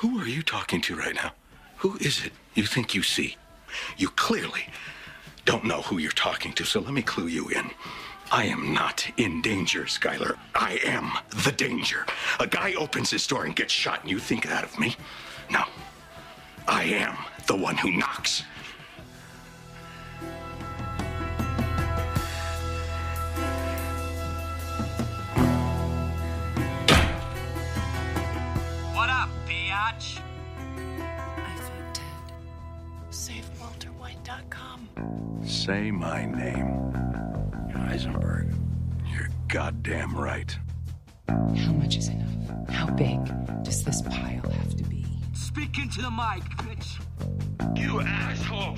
Who 0.00 0.18
are 0.18 0.26
you 0.26 0.42
talking 0.42 0.80
to 0.82 0.96
right 0.96 1.14
now? 1.14 1.32
Who 1.76 1.98
is 1.98 2.24
it 2.24 2.32
you 2.54 2.64
think 2.64 2.94
you 2.94 3.02
see? 3.02 3.36
You 3.98 4.08
clearly 4.08 4.64
don't 5.44 5.66
know 5.66 5.82
who 5.82 5.98
you're 5.98 6.10
talking 6.10 6.54
to, 6.54 6.64
so 6.64 6.80
let 6.80 6.94
me 6.94 7.02
clue 7.02 7.26
you 7.26 7.50
in. 7.50 7.70
I 8.32 8.44
am 8.44 8.72
not 8.72 9.06
in 9.18 9.42
danger, 9.42 9.82
Skylar. 9.82 10.38
I 10.54 10.80
am 10.84 11.12
the 11.44 11.52
danger. 11.52 12.06
A 12.38 12.46
guy 12.46 12.72
opens 12.78 13.10
his 13.10 13.26
door 13.26 13.44
and 13.44 13.54
gets 13.54 13.74
shot, 13.74 14.00
and 14.00 14.10
you 14.10 14.18
think 14.18 14.48
that 14.48 14.64
of 14.64 14.78
me? 14.78 14.96
No. 15.50 15.64
I 16.66 16.84
am 16.84 17.18
the 17.46 17.56
one 17.56 17.76
who 17.76 17.90
knocks. 17.90 18.42
Say 35.66 35.90
my 35.90 36.24
name. 36.24 36.90
Heisenberg. 37.74 38.50
You're 39.12 39.28
goddamn 39.48 40.16
right. 40.16 40.58
How 41.28 41.72
much 41.72 41.98
is 41.98 42.08
enough? 42.08 42.70
How 42.70 42.86
big 42.86 43.18
does 43.62 43.84
this 43.84 44.00
pile 44.00 44.40
have 44.40 44.74
to 44.76 44.84
be? 44.84 45.04
Speak 45.34 45.76
into 45.76 46.00
the 46.00 46.10
mic, 46.10 46.42
bitch. 46.64 46.98
You 47.76 48.00
asshole! 48.00 48.74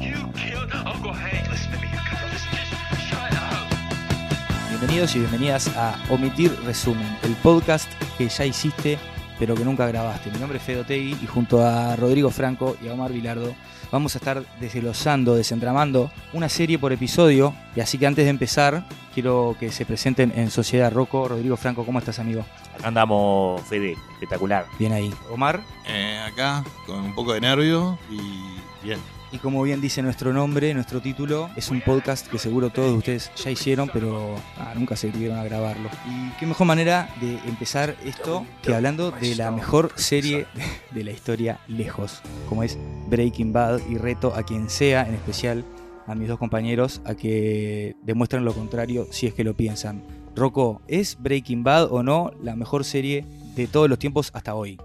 You 0.00 0.32
killed 0.32 0.72
Uncle 0.72 1.12
Hank. 1.12 1.50
Listen 1.50 1.72
to 1.72 1.80
me, 1.82 1.88
you 1.92 1.98
gotta 1.98 2.32
listen 2.32 2.48
to 2.48 2.56
me. 2.56 3.02
Shut 3.10 3.32
up! 3.34 4.70
Bienvenidos 4.70 5.14
y 5.16 5.18
bienvenidas 5.18 5.68
a 5.76 5.98
Omitir 6.08 6.50
Resumen, 6.64 7.14
el 7.24 7.34
podcast 7.42 7.92
que 8.16 8.30
ya 8.30 8.46
hiciste 8.46 8.98
pero 9.38 9.54
que 9.54 9.64
nunca 9.64 9.86
grabaste. 9.86 10.30
Mi 10.30 10.38
nombre 10.38 10.58
es 10.58 10.64
Fedo 10.64 10.84
Tegui 10.84 11.16
y 11.22 11.26
junto 11.26 11.64
a 11.64 11.96
Rodrigo 11.96 12.30
Franco 12.30 12.76
y 12.82 12.88
a 12.88 12.94
Omar 12.94 13.12
Vilardo 13.12 13.54
vamos 13.90 14.14
a 14.14 14.18
estar 14.18 14.42
desglosando, 14.60 15.34
desentramando 15.34 16.10
una 16.32 16.48
serie 16.48 16.78
por 16.78 16.92
episodio. 16.92 17.54
Y 17.74 17.80
así 17.80 17.98
que 17.98 18.06
antes 18.06 18.24
de 18.24 18.30
empezar, 18.30 18.84
quiero 19.14 19.56
que 19.58 19.70
se 19.70 19.86
presenten 19.86 20.32
en 20.36 20.50
Sociedad 20.50 20.92
Rocco. 20.92 21.28
Rodrigo 21.28 21.56
Franco, 21.56 21.84
¿cómo 21.84 21.98
estás, 21.98 22.18
amigo? 22.18 22.44
Acá 22.74 22.88
andamos, 22.88 23.62
Fede, 23.62 23.94
espectacular. 24.14 24.66
Bien 24.78 24.92
ahí. 24.92 25.12
Omar. 25.30 25.60
Eh, 25.86 26.20
acá, 26.26 26.64
con 26.86 27.00
un 27.00 27.14
poco 27.14 27.32
de 27.32 27.40
nervio 27.40 27.98
y 28.10 28.84
bien. 28.84 29.00
Y 29.32 29.38
como 29.38 29.62
bien 29.62 29.80
dice 29.80 30.02
nuestro 30.02 30.32
nombre, 30.32 30.72
nuestro 30.72 31.00
título, 31.00 31.50
es 31.56 31.70
un 31.70 31.80
podcast 31.80 32.28
que 32.28 32.38
seguro 32.38 32.70
todos 32.70 32.96
ustedes 32.96 33.30
ya 33.34 33.50
hicieron, 33.50 33.90
pero 33.92 34.36
ah, 34.56 34.72
nunca 34.76 34.94
se 34.94 35.08
atrevieron 35.08 35.38
a 35.38 35.44
grabarlo. 35.44 35.88
Y 36.08 36.30
qué 36.38 36.46
mejor 36.46 36.66
manera 36.66 37.08
de 37.20 37.38
empezar 37.48 37.96
esto 38.04 38.46
que 38.62 38.72
hablando 38.72 39.10
de 39.10 39.34
la 39.34 39.50
mejor 39.50 39.90
serie 39.96 40.46
de 40.92 41.04
la 41.04 41.10
historia 41.10 41.58
lejos, 41.66 42.22
como 42.48 42.62
es 42.62 42.78
Breaking 43.08 43.52
Bad, 43.52 43.80
y 43.90 43.98
reto 43.98 44.32
a 44.34 44.44
quien 44.44 44.70
sea, 44.70 45.06
en 45.08 45.14
especial 45.14 45.64
a 46.06 46.14
mis 46.14 46.28
dos 46.28 46.38
compañeros, 46.38 47.00
a 47.04 47.16
que 47.16 47.96
demuestren 48.02 48.44
lo 48.44 48.54
contrario 48.54 49.08
si 49.10 49.26
es 49.26 49.34
que 49.34 49.42
lo 49.42 49.54
piensan. 49.54 50.04
Rocco, 50.36 50.82
¿es 50.86 51.16
Breaking 51.20 51.64
Bad 51.64 51.90
o 51.90 52.02
no 52.02 52.30
la 52.42 52.54
mejor 52.54 52.84
serie 52.84 53.24
de 53.56 53.66
todos 53.66 53.88
los 53.88 53.98
tiempos 53.98 54.30
hasta 54.34 54.54
hoy? 54.54 54.78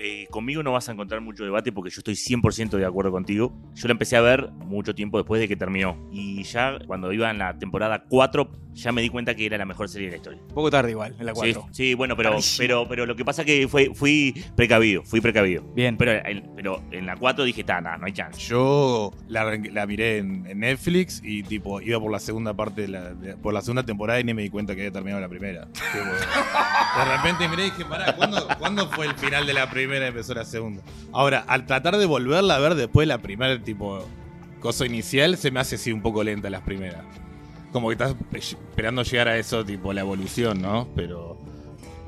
Eh, 0.00 0.28
conmigo 0.30 0.62
no 0.62 0.72
vas 0.72 0.88
a 0.88 0.92
encontrar 0.92 1.20
mucho 1.20 1.44
debate 1.44 1.72
porque 1.72 1.90
yo 1.90 2.00
estoy 2.00 2.14
100% 2.14 2.76
de 2.76 2.84
acuerdo 2.84 3.10
contigo. 3.10 3.52
Yo 3.74 3.88
la 3.88 3.92
empecé 3.92 4.16
a 4.16 4.20
ver 4.20 4.50
mucho 4.52 4.94
tiempo 4.94 5.18
después 5.18 5.40
de 5.40 5.48
que 5.48 5.56
terminó. 5.56 6.08
Y 6.12 6.42
ya 6.44 6.78
cuando 6.86 7.12
iba 7.12 7.30
en 7.30 7.38
la 7.38 7.58
temporada 7.58 8.04
4, 8.08 8.50
ya 8.78 8.92
me 8.92 9.02
di 9.02 9.08
cuenta 9.08 9.34
que 9.34 9.44
era 9.46 9.58
la 9.58 9.64
mejor 9.64 9.88
serie 9.88 10.06
de 10.06 10.12
la 10.12 10.16
historia. 10.18 10.40
Un 10.48 10.54
poco 10.54 10.70
tarde 10.70 10.90
igual, 10.92 11.14
en 11.18 11.26
la 11.26 11.32
Sí, 11.34 11.52
4. 11.54 11.66
sí, 11.72 11.94
bueno, 11.94 12.16
pero, 12.16 12.30
Tardísimo. 12.30 12.58
pero, 12.66 12.88
pero 12.88 13.06
lo 13.06 13.16
que 13.16 13.24
pasa 13.24 13.44
que 13.44 13.66
fue, 13.68 13.90
fui 13.94 14.44
precavido, 14.56 15.02
fui 15.04 15.20
precavido. 15.20 15.62
Bien. 15.74 15.96
Pero, 15.96 16.12
en- 16.12 16.48
pero 16.54 16.82
en 16.92 17.06
la 17.06 17.16
4 17.16 17.44
dije, 17.44 17.64
"Ta, 17.64 17.80
nada, 17.80 17.96
no 17.98 18.06
hay 18.06 18.12
chance. 18.12 18.40
Yo 18.40 19.12
la, 19.28 19.58
la 19.72 19.86
miré 19.86 20.18
en, 20.18 20.46
en 20.46 20.60
Netflix 20.60 21.20
y 21.24 21.42
tipo 21.42 21.80
iba 21.80 21.98
por 21.98 22.12
la 22.12 22.20
segunda 22.20 22.54
parte 22.54 22.82
de 22.82 22.88
la, 22.88 23.14
de- 23.14 23.36
por 23.36 23.52
la 23.52 23.60
segunda 23.62 23.82
temporada 23.84 24.20
y 24.20 24.24
ni 24.24 24.34
me 24.34 24.42
di 24.42 24.50
cuenta 24.50 24.74
que 24.74 24.82
había 24.82 24.92
terminado 24.92 25.20
la 25.20 25.28
primera. 25.28 25.66
Tipo, 25.72 26.04
de 26.04 27.16
repente 27.16 27.48
miré 27.48 27.62
y 27.66 27.70
dije, 27.70 27.84
pará, 27.84 28.14
¿cuándo, 28.16 28.46
cuándo 28.58 28.88
fue 28.90 29.06
el 29.06 29.14
final 29.14 29.46
de 29.46 29.54
la 29.54 29.68
primera 29.70 30.04
y 30.06 30.08
empezó 30.08 30.34
la 30.34 30.44
segunda? 30.44 30.82
Ahora, 31.12 31.44
al 31.48 31.66
tratar 31.66 31.96
de 31.96 32.06
volverla 32.06 32.56
a 32.56 32.58
ver 32.58 32.74
después 32.74 33.06
de 33.06 33.08
la 33.14 33.18
primera, 33.18 33.58
tipo, 33.62 34.04
cosa 34.60 34.86
inicial, 34.86 35.36
se 35.36 35.50
me 35.50 35.60
hace 35.60 35.74
así 35.76 35.92
un 35.92 36.02
poco 36.02 36.22
lenta 36.24 36.50
las 36.50 36.62
primeras. 36.62 37.04
Como 37.72 37.88
que 37.88 37.92
estás 37.94 38.14
esperando 38.32 39.02
llegar 39.02 39.28
a 39.28 39.36
eso, 39.36 39.64
tipo, 39.64 39.92
la 39.92 40.00
evolución, 40.00 40.62
¿no? 40.62 40.88
Pero 40.94 41.38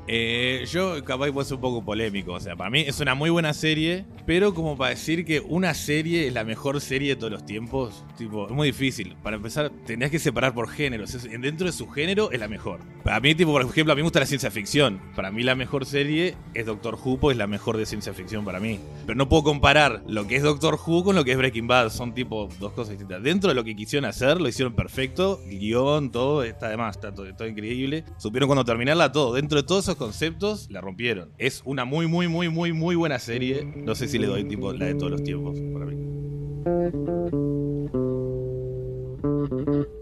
eh, 0.07 0.65
yo 0.71 1.03
capaz 1.05 1.31
puedo 1.31 1.45
ser 1.45 1.55
un 1.55 1.61
poco 1.61 1.83
polémico. 1.83 2.33
O 2.33 2.39
sea, 2.39 2.55
para 2.55 2.69
mí 2.69 2.81
es 2.81 2.99
una 2.99 3.15
muy 3.15 3.29
buena 3.29 3.53
serie, 3.53 4.05
pero 4.25 4.53
como 4.53 4.77
para 4.77 4.91
decir 4.91 5.25
que 5.25 5.39
una 5.39 5.73
serie 5.73 6.27
es 6.27 6.33
la 6.33 6.43
mejor 6.43 6.81
serie 6.81 7.09
de 7.09 7.15
todos 7.15 7.31
los 7.31 7.45
tiempos, 7.45 8.03
tipo, 8.17 8.45
es 8.47 8.51
muy 8.51 8.67
difícil. 8.67 9.15
Para 9.23 9.35
empezar, 9.37 9.71
tendrías 9.85 10.11
que 10.11 10.19
separar 10.19 10.53
por 10.53 10.69
géneros. 10.69 11.13
Es- 11.13 11.27
Dentro 11.41 11.65
de 11.67 11.73
su 11.73 11.87
género 11.89 12.31
es 12.31 12.39
la 12.39 12.47
mejor. 12.47 12.79
Para 13.03 13.19
mí, 13.19 13.33
tipo, 13.35 13.51
por 13.51 13.61
ejemplo, 13.63 13.93
a 13.93 13.95
mí 13.95 14.01
me 14.01 14.03
gusta 14.03 14.19
la 14.19 14.25
ciencia 14.25 14.51
ficción. 14.51 15.01
Para 15.15 15.31
mí 15.31 15.43
la 15.43 15.55
mejor 15.55 15.85
serie 15.85 16.35
es 16.53 16.65
Doctor 16.65 16.95
Who, 17.03 17.19
pues 17.19 17.35
es 17.35 17.37
la 17.37 17.47
mejor 17.47 17.77
de 17.77 17.85
ciencia 17.85 18.13
ficción 18.13 18.43
para 18.45 18.59
mí. 18.59 18.79
Pero 19.05 19.15
no 19.17 19.27
puedo 19.29 19.43
comparar 19.43 20.03
lo 20.07 20.27
que 20.27 20.35
es 20.35 20.43
Doctor 20.43 20.77
Who 20.85 21.03
con 21.03 21.15
lo 21.15 21.23
que 21.23 21.31
es 21.31 21.37
Breaking 21.37 21.67
Bad. 21.67 21.89
Son 21.89 22.13
tipo 22.13 22.47
dos 22.59 22.73
cosas 22.73 22.91
distintas. 22.91 23.23
Dentro 23.23 23.49
de 23.49 23.55
lo 23.55 23.63
que 23.63 23.75
quisieron 23.75 24.07
hacer, 24.09 24.39
lo 24.39 24.47
hicieron 24.47 24.73
perfecto. 24.73 25.41
El 25.47 25.59
guion, 25.59 26.11
todo, 26.11 26.43
está 26.43 26.69
de 26.69 26.77
más, 26.77 26.95
está 26.95 27.13
todo, 27.13 27.33
todo 27.35 27.47
increíble. 27.47 28.03
Supieron 28.17 28.47
cuando 28.47 28.65
terminarla 28.65 29.11
todo. 29.11 29.33
Dentro 29.33 29.61
de 29.61 29.67
todos 29.67 29.89
esos 29.91 29.97
conceptos, 29.97 30.67
la 30.69 30.79
rompieron. 30.79 31.31
Es 31.37 31.61
una 31.65 31.83
muy, 31.83 32.07
muy, 32.07 32.29
muy, 32.29 32.47
muy, 32.47 32.71
muy 32.71 32.95
buena 32.95 33.19
serie. 33.19 33.65
No 33.75 33.93
sé 33.93 34.07
si 34.07 34.17
le 34.17 34.27
doy 34.27 34.45
tipo 34.45 34.71
la 34.71 34.85
de 34.85 34.95
todos 34.95 35.11
los 35.11 35.23
tiempos 35.23 35.57
para 35.73 35.85
mí. 35.85 35.97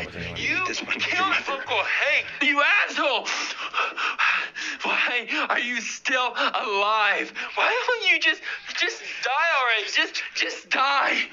Killed 1.82 2.50
you 2.50 2.62
asshole! 2.86 3.26
Why 4.82 5.46
are 5.48 5.58
you 5.58 5.80
still 5.80 6.28
alive? 6.28 7.32
Why 7.54 7.84
don't 7.86 8.10
you 8.10 8.20
just 8.20 8.42
just 8.78 9.02
die 9.22 9.50
already? 9.60 9.86
Just 9.92 10.22
just 10.34 10.70
die. 10.70 11.28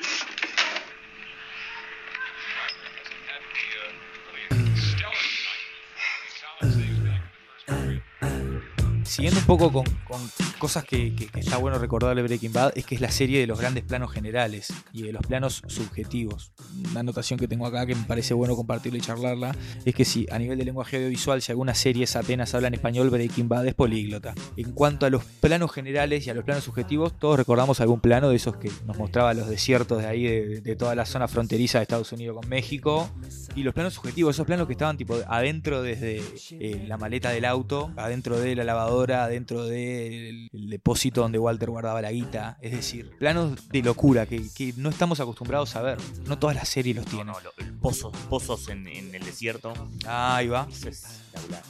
Siguiendo 9.03 9.39
un 9.39 9.45
poco 9.45 9.71
con, 9.71 9.83
con 10.07 10.31
cosas 10.59 10.83
que, 10.83 11.13
está 11.35 11.57
bueno 11.57 11.79
recordarle 11.79 12.21
Breaking 12.21 12.53
Bad, 12.53 12.73
es 12.75 12.85
que 12.85 12.95
es 12.95 13.01
la 13.01 13.09
serie 13.09 13.39
de 13.39 13.47
los 13.47 13.59
grandes 13.59 13.83
planos 13.83 14.11
generales 14.11 14.71
y 14.93 15.01
de 15.01 15.13
los 15.13 15.25
planos 15.25 15.63
subjetivos. 15.67 16.51
Una 16.91 16.99
anotación 16.99 17.39
que 17.39 17.47
tengo 17.47 17.65
acá 17.65 17.85
que 17.85 17.95
me 17.95 18.03
parece 18.03 18.33
bueno 18.33 18.55
compartirla 18.55 18.99
y 18.99 19.01
charlarla 19.01 19.55
es 19.85 19.95
que 19.95 20.05
si 20.05 20.27
a 20.31 20.37
nivel 20.37 20.57
de 20.59 20.65
lenguaje 20.65 20.97
audiovisual, 20.97 21.41
si 21.41 21.51
algunas 21.51 21.77
series 21.77 22.15
apenas 22.15 22.53
hablan 22.53 22.73
español, 22.73 23.09
Breaking 23.09 23.49
Bad 23.49 23.67
es 23.67 23.73
políglota. 23.73 24.35
En 24.57 24.71
cuanto 24.73 25.05
a 25.05 25.09
los 25.09 25.23
planos 25.23 25.71
generales 25.71 26.27
y 26.27 26.29
a 26.29 26.33
los 26.33 26.43
planos 26.43 26.63
subjetivos, 26.65 27.17
todos 27.17 27.37
recordamos 27.37 27.79
algún 27.79 28.01
plano 28.01 28.29
de 28.29 28.35
esos 28.35 28.57
que 28.57 28.69
nos 28.85 28.97
mostraba 28.97 29.33
los 29.33 29.47
desiertos 29.47 30.01
de 30.01 30.07
ahí, 30.07 30.23
de, 30.23 30.61
de 30.61 30.75
toda 30.75 30.93
la 30.93 31.05
zona 31.05 31.27
fronteriza 31.27 31.79
de 31.79 31.83
Estados 31.83 32.11
Unidos 32.11 32.37
con 32.39 32.49
México. 32.49 33.09
Y 33.55 33.63
los 33.63 33.73
planos 33.73 33.93
subjetivos, 33.93 34.35
esos 34.35 34.45
planos 34.45 34.67
que 34.67 34.73
estaban 34.73 34.97
tipo 34.97 35.17
adentro 35.27 35.81
desde 35.81 36.21
eh, 36.51 36.85
la 36.87 36.97
maleta 36.97 37.29
del 37.31 37.45
auto, 37.45 37.91
adentro 37.95 38.39
de 38.39 38.55
la 38.55 38.63
lavadora, 38.63 39.23
adentro 39.23 39.65
del 39.65 40.48
el 40.53 40.69
depósito 40.69 41.21
donde 41.21 41.37
Walter 41.39 41.69
guardaba 41.69 42.01
la 42.01 42.11
guita. 42.11 42.57
Es 42.61 42.71
decir, 42.71 43.11
planos 43.19 43.69
de 43.69 43.81
locura 43.83 44.25
que, 44.25 44.47
que 44.55 44.73
no 44.77 44.89
estamos 44.89 45.19
acostumbrados 45.19 45.75
a 45.75 45.81
ver. 45.81 45.97
No 46.27 46.37
todas 46.39 46.55
las 46.55 46.69
series 46.69 46.95
los 46.95 47.05
tienen. 47.05 47.27
no, 47.27 47.39
lo- 47.39 47.53
el 47.57 47.73
pozos, 47.73 48.11
pozos 48.29 48.67
en, 48.69 48.87
en 48.87 49.13
el 49.13 49.23
desierto. 49.23 49.73
Ah, 50.05 50.37
ahí 50.37 50.47
va. 50.47 50.67
Es 50.85 51.21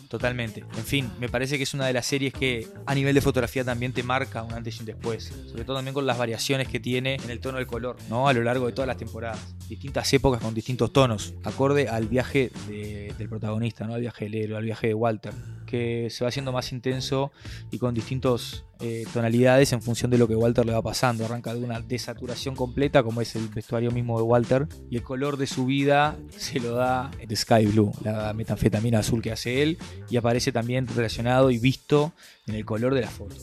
Totalmente. 0.08 0.62
En 0.78 0.84
fin, 0.84 1.12
me 1.20 1.30
parece 1.30 1.58
que 1.58 1.64
es 1.64 1.74
una 1.74 1.86
de 1.86 1.94
las 1.94 2.06
series 2.06 2.34
que 2.34 2.68
a 2.86 2.96
nivel 2.96 3.14
de 3.16 3.22
fotografía 3.22 3.64
también 3.64 3.94
te 3.94 4.02
marca 4.04 4.44
un 4.44 4.54
antes 4.54 4.78
y 4.78 4.80
un 4.80 4.86
después. 4.88 5.32
Sobre 5.48 5.64
todo 5.66 5.76
también 5.76 5.94
con 5.94 6.06
las 6.06 6.18
variaciones 6.18 6.68
que 6.68 6.80
tiene 6.80 7.16
en 7.16 7.30
el 7.30 7.40
tono 7.40 7.58
del 7.58 7.68
color, 7.68 7.98
¿no? 8.10 8.28
A 8.28 8.34
lo 8.34 8.42
largo 8.44 8.66
de 8.66 8.74
todas 8.74 8.88
las 8.88 8.98
temporadas. 8.98 9.40
Distintas 9.68 10.12
épocas 10.14 10.42
con 10.42 10.54
distintos 10.54 10.92
tonos, 10.92 11.34
acorde 11.44 11.88
al 11.88 12.08
viaje 12.08 12.52
de- 12.68 13.14
del 13.18 13.30
protagonista, 13.30 13.86
¿no? 13.86 13.94
Al 13.94 14.02
viaje 14.02 14.26
del 14.26 14.36
héroe, 14.36 14.58
al 14.58 14.66
viaje 14.66 14.88
de 14.88 14.94
Walter. 14.94 15.34
Que 15.68 16.08
se 16.10 16.24
va 16.24 16.30
haciendo 16.30 16.52
más 16.52 16.72
intenso 16.72 17.32
y 17.70 17.78
con 17.78 17.94
distintos 17.94 18.66
eh, 18.82 19.06
tonalidades 19.14 19.74
en 19.74 19.82
función 19.82 20.10
de 20.10 20.18
lo 20.18 20.26
que 20.26 20.36
Walter 20.38 20.66
le 20.66 20.72
va 20.72 20.82
pasando. 20.82 21.26
Arranca 21.26 21.54
de 21.54 21.60
una 21.60 21.82
desaturación 21.82 22.56
completa, 22.56 23.04
como 23.04 23.20
es 23.20 23.36
el 23.36 23.50
vestuario 23.50 23.92
mismo 23.92 24.18
de 24.18 24.24
Walter, 24.24 24.68
y 24.90 24.96
el 24.96 25.04
color 25.04 25.36
de 25.36 25.48
su 25.48 25.66
vida 25.66 26.18
se 26.38 26.62
lo 26.62 26.72
da 26.76 27.12
The 27.28 27.36
Sky 27.36 27.66
Blue, 27.66 27.92
la 28.04 28.32
metanfetamina 28.34 29.00
azul 29.00 29.22
que 29.22 29.34
hace 29.34 29.49
él, 29.50 29.78
y 30.10 30.18
aparece 30.18 30.52
también 30.52 30.88
relacionado 30.88 31.52
y 31.52 31.60
visto 31.60 32.14
en 32.48 32.56
el 32.56 32.66
color 32.66 32.94
de 32.94 33.02
la 33.02 33.10
foto. 33.10 33.36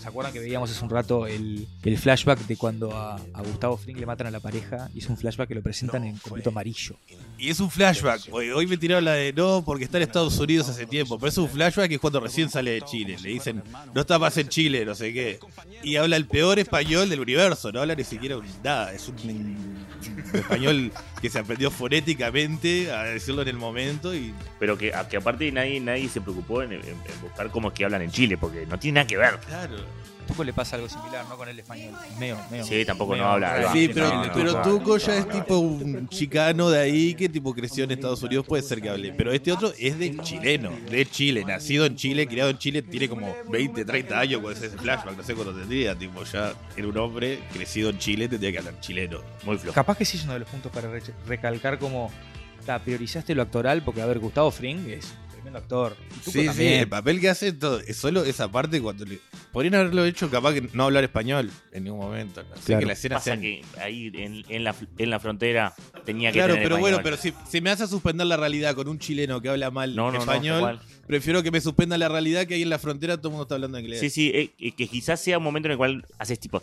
¿Se 0.00 0.08
acuerdan 0.08 0.32
que 0.32 0.38
veíamos 0.40 0.70
hace 0.70 0.82
un 0.82 0.90
rato 0.90 1.26
el, 1.26 1.66
el 1.82 1.98
flashback 1.98 2.38
de 2.46 2.56
cuando 2.56 2.96
a, 2.96 3.16
a 3.34 3.42
Gustavo 3.42 3.76
Fring 3.76 3.98
le 3.98 4.06
matan 4.06 4.26
a 4.28 4.30
la 4.30 4.40
pareja? 4.40 4.88
Y 4.94 4.98
es 5.00 5.08
un 5.08 5.16
flashback 5.16 5.48
que 5.48 5.54
lo 5.54 5.62
presentan 5.62 6.04
en 6.04 6.16
completo 6.18 6.50
amarillo. 6.50 6.96
Y 7.38 7.48
es 7.50 7.60
un 7.60 7.70
flashback. 7.70 8.22
Hoy, 8.32 8.50
hoy 8.50 8.66
me 8.66 8.76
tiraron 8.76 9.04
la 9.04 9.12
de 9.12 9.32
no, 9.32 9.62
porque 9.64 9.84
está 9.84 9.98
en 9.98 10.04
Estados 10.04 10.38
Unidos 10.38 10.68
hace 10.68 10.86
tiempo. 10.86 11.18
Pero 11.18 11.28
es 11.28 11.38
un 11.38 11.48
flashback 11.48 11.88
que 11.88 11.94
es 11.96 12.00
cuando 12.00 12.20
recién 12.20 12.48
sale 12.50 12.70
de 12.72 12.82
Chile. 12.82 13.16
Le 13.22 13.28
dicen, 13.30 13.62
no 13.94 14.00
está 14.00 14.18
más 14.18 14.36
en 14.38 14.48
Chile, 14.48 14.84
no 14.84 14.94
sé 14.94 15.12
qué. 15.12 15.38
Y 15.82 15.96
habla 15.96 16.16
el 16.16 16.26
peor 16.26 16.58
español 16.58 17.08
del 17.10 17.20
universo. 17.20 17.70
No 17.72 17.80
habla 17.80 17.94
ni 17.94 18.04
siquiera 18.04 18.36
un- 18.38 18.46
nada. 18.64 18.92
Es 18.92 19.08
un, 19.08 19.14
un 19.28 19.86
español 20.34 20.92
que 21.20 21.28
se 21.30 21.38
aprendió 21.38 21.70
fonéticamente 21.70 22.90
a 22.92 23.02
decirlo 23.04 23.42
en 23.42 23.48
el 23.48 23.56
momento. 23.56 24.14
Y 24.14 24.32
Pero 24.58 24.76
que, 24.78 24.94
a- 24.94 25.08
que 25.08 25.16
aparte 25.18 25.50
nadie, 25.52 25.80
nadie 25.80 26.08
se 26.08 26.20
preocupó 26.20 26.62
en, 26.62 26.72
en- 26.72 26.80
en 26.84 27.20
buscar 27.22 27.50
cómo 27.50 27.68
es 27.68 27.74
que 27.74 27.84
hablan 27.84 28.02
en 28.02 28.10
Chile, 28.10 28.36
porque 28.38 28.66
no 28.66 28.78
tiene 28.78 28.96
nada 28.96 29.06
que 29.06 29.16
ver. 29.16 29.38
claro. 29.40 29.76
Tuco 30.26 30.44
le 30.44 30.52
pasa 30.52 30.76
algo 30.76 30.88
similar, 30.88 31.26
¿no? 31.28 31.36
Con 31.36 31.48
el 31.48 31.58
español. 31.58 31.92
Medio, 32.20 32.38
medio. 32.52 32.64
Sí, 32.64 32.84
tampoco 32.84 33.16
no 33.16 33.24
habla. 33.24 33.72
Sí, 33.72 33.90
pero, 33.92 34.08
no, 34.14 34.26
no, 34.26 34.32
pero 34.32 34.52
no, 34.52 34.62
Tuco 34.62 34.90
no, 34.92 34.96
ya 34.98 35.16
es 35.16 35.26
no, 35.26 35.32
tipo 35.32 35.58
un 35.58 36.08
chicano 36.08 36.70
de 36.70 36.78
ahí 36.80 37.14
que 37.14 37.28
tipo 37.28 37.52
creció 37.52 37.82
en 37.82 37.90
Estados 37.90 38.22
Unidos, 38.22 38.46
puede 38.46 38.62
ser 38.62 38.80
que 38.80 38.88
hable. 38.90 39.12
Pero 39.12 39.32
este 39.32 39.50
otro 39.50 39.72
es 39.76 39.98
de 39.98 40.16
chileno, 40.18 40.70
de 40.88 41.04
Chile, 41.06 41.44
nacido 41.44 41.84
en 41.84 41.96
Chile, 41.96 42.28
criado 42.28 42.50
en 42.50 42.58
Chile, 42.58 42.80
tiene 42.82 43.08
como 43.08 43.34
20, 43.50 43.84
30 43.84 44.20
años 44.20 44.40
cuando 44.40 44.60
es 44.60 44.66
ese 44.66 44.78
flashback, 44.78 45.16
no 45.16 45.22
sé 45.24 45.34
cuánto 45.34 45.52
tendría, 45.52 45.96
tipo 45.96 46.22
ya 46.22 46.54
era 46.76 46.86
un 46.86 46.96
hombre 46.98 47.40
crecido 47.52 47.90
en 47.90 47.98
Chile, 47.98 48.28
tendría 48.28 48.52
que 48.52 48.58
hablar 48.58 48.78
chileno. 48.80 49.20
Muy 49.44 49.58
flojo. 49.58 49.74
Capaz 49.74 49.96
que 49.96 50.04
sí 50.04 50.16
es 50.16 50.22
uno 50.24 50.34
de 50.34 50.38
los 50.40 50.48
puntos 50.48 50.70
para 50.70 50.88
re- 50.90 51.02
recalcar 51.26 51.80
como 51.80 52.08
ta, 52.64 52.78
priorizaste 52.78 53.34
lo 53.34 53.42
actoral, 53.42 53.82
porque 53.82 54.00
a 54.00 54.06
ver, 54.06 54.20
Gustavo 54.20 54.52
Fring 54.52 54.88
es 54.90 55.06
un 55.24 55.30
tremendo 55.32 55.58
actor. 55.58 55.96
Y 55.98 56.18
Tuco 56.20 56.30
Sí, 56.30 56.48
sí, 56.54 56.66
el 56.68 56.88
papel 56.88 57.18
que 57.20 57.30
hace 57.30 57.52
todo, 57.52 57.80
es 57.80 57.96
solo 57.96 58.22
esa 58.24 58.48
parte 58.48 58.80
cuando 58.80 59.04
le... 59.04 59.18
Podrían 59.52 59.74
haberlo 59.74 60.04
hecho 60.04 60.30
capaz 60.30 60.52
que 60.54 60.60
no 60.72 60.84
hablar 60.84 61.02
español 61.02 61.50
en 61.72 61.82
ningún 61.84 61.98
momento. 62.00 62.40
Así 62.54 62.66
Claro. 62.66 62.80
que 62.80 62.86
la 62.86 62.92
escena 62.92 63.16
Pasa 63.16 63.24
sea- 63.32 63.40
que 63.40 63.62
ahí 63.80 64.06
en, 64.14 64.44
en 64.48 64.62
la, 64.62 64.74
en 64.96 65.10
la 65.10 65.18
frontera 65.18 65.74
tenía 66.04 66.30
que 66.30 66.38
Claro, 66.38 66.54
tener 66.54 66.68
pero 66.68 66.78
bueno, 66.78 67.00
pero 67.02 67.16
si, 67.16 67.34
si 67.48 67.60
me 67.60 67.70
hace 67.70 67.88
suspender 67.88 68.28
la 68.28 68.36
realidad 68.36 68.76
con 68.76 68.86
un 68.86 68.98
chileno 69.00 69.40
que 69.42 69.48
habla 69.48 69.72
mal 69.72 69.96
No, 69.96 70.06
no, 70.06 70.12
no, 70.12 70.18
español, 70.20 70.58
igual. 70.58 70.80
prefiero 71.08 71.42
que 71.42 71.50
me 71.50 71.60
suspenda 71.60 71.98
la 71.98 72.08
realidad 72.08 72.46
que 72.46 72.54
ahí 72.54 72.62
en 72.62 72.70
la 72.70 72.78
frontera 72.78 73.16
todo 73.16 73.28
el 73.28 73.32
mundo 73.32 73.42
está 73.42 73.56
hablando 73.56 73.78
inglés. 73.80 73.98
Sí, 73.98 74.08
sí, 74.10 74.30
eh, 74.32 74.52
eh, 74.60 74.70
que 74.72 74.86
quizás 74.86 75.20
sea 75.20 75.38
un 75.38 75.44
momento 75.44 75.66
en 75.66 75.72
el 75.72 75.78
cual 75.78 76.06
haces 76.18 76.38
tipo. 76.38 76.60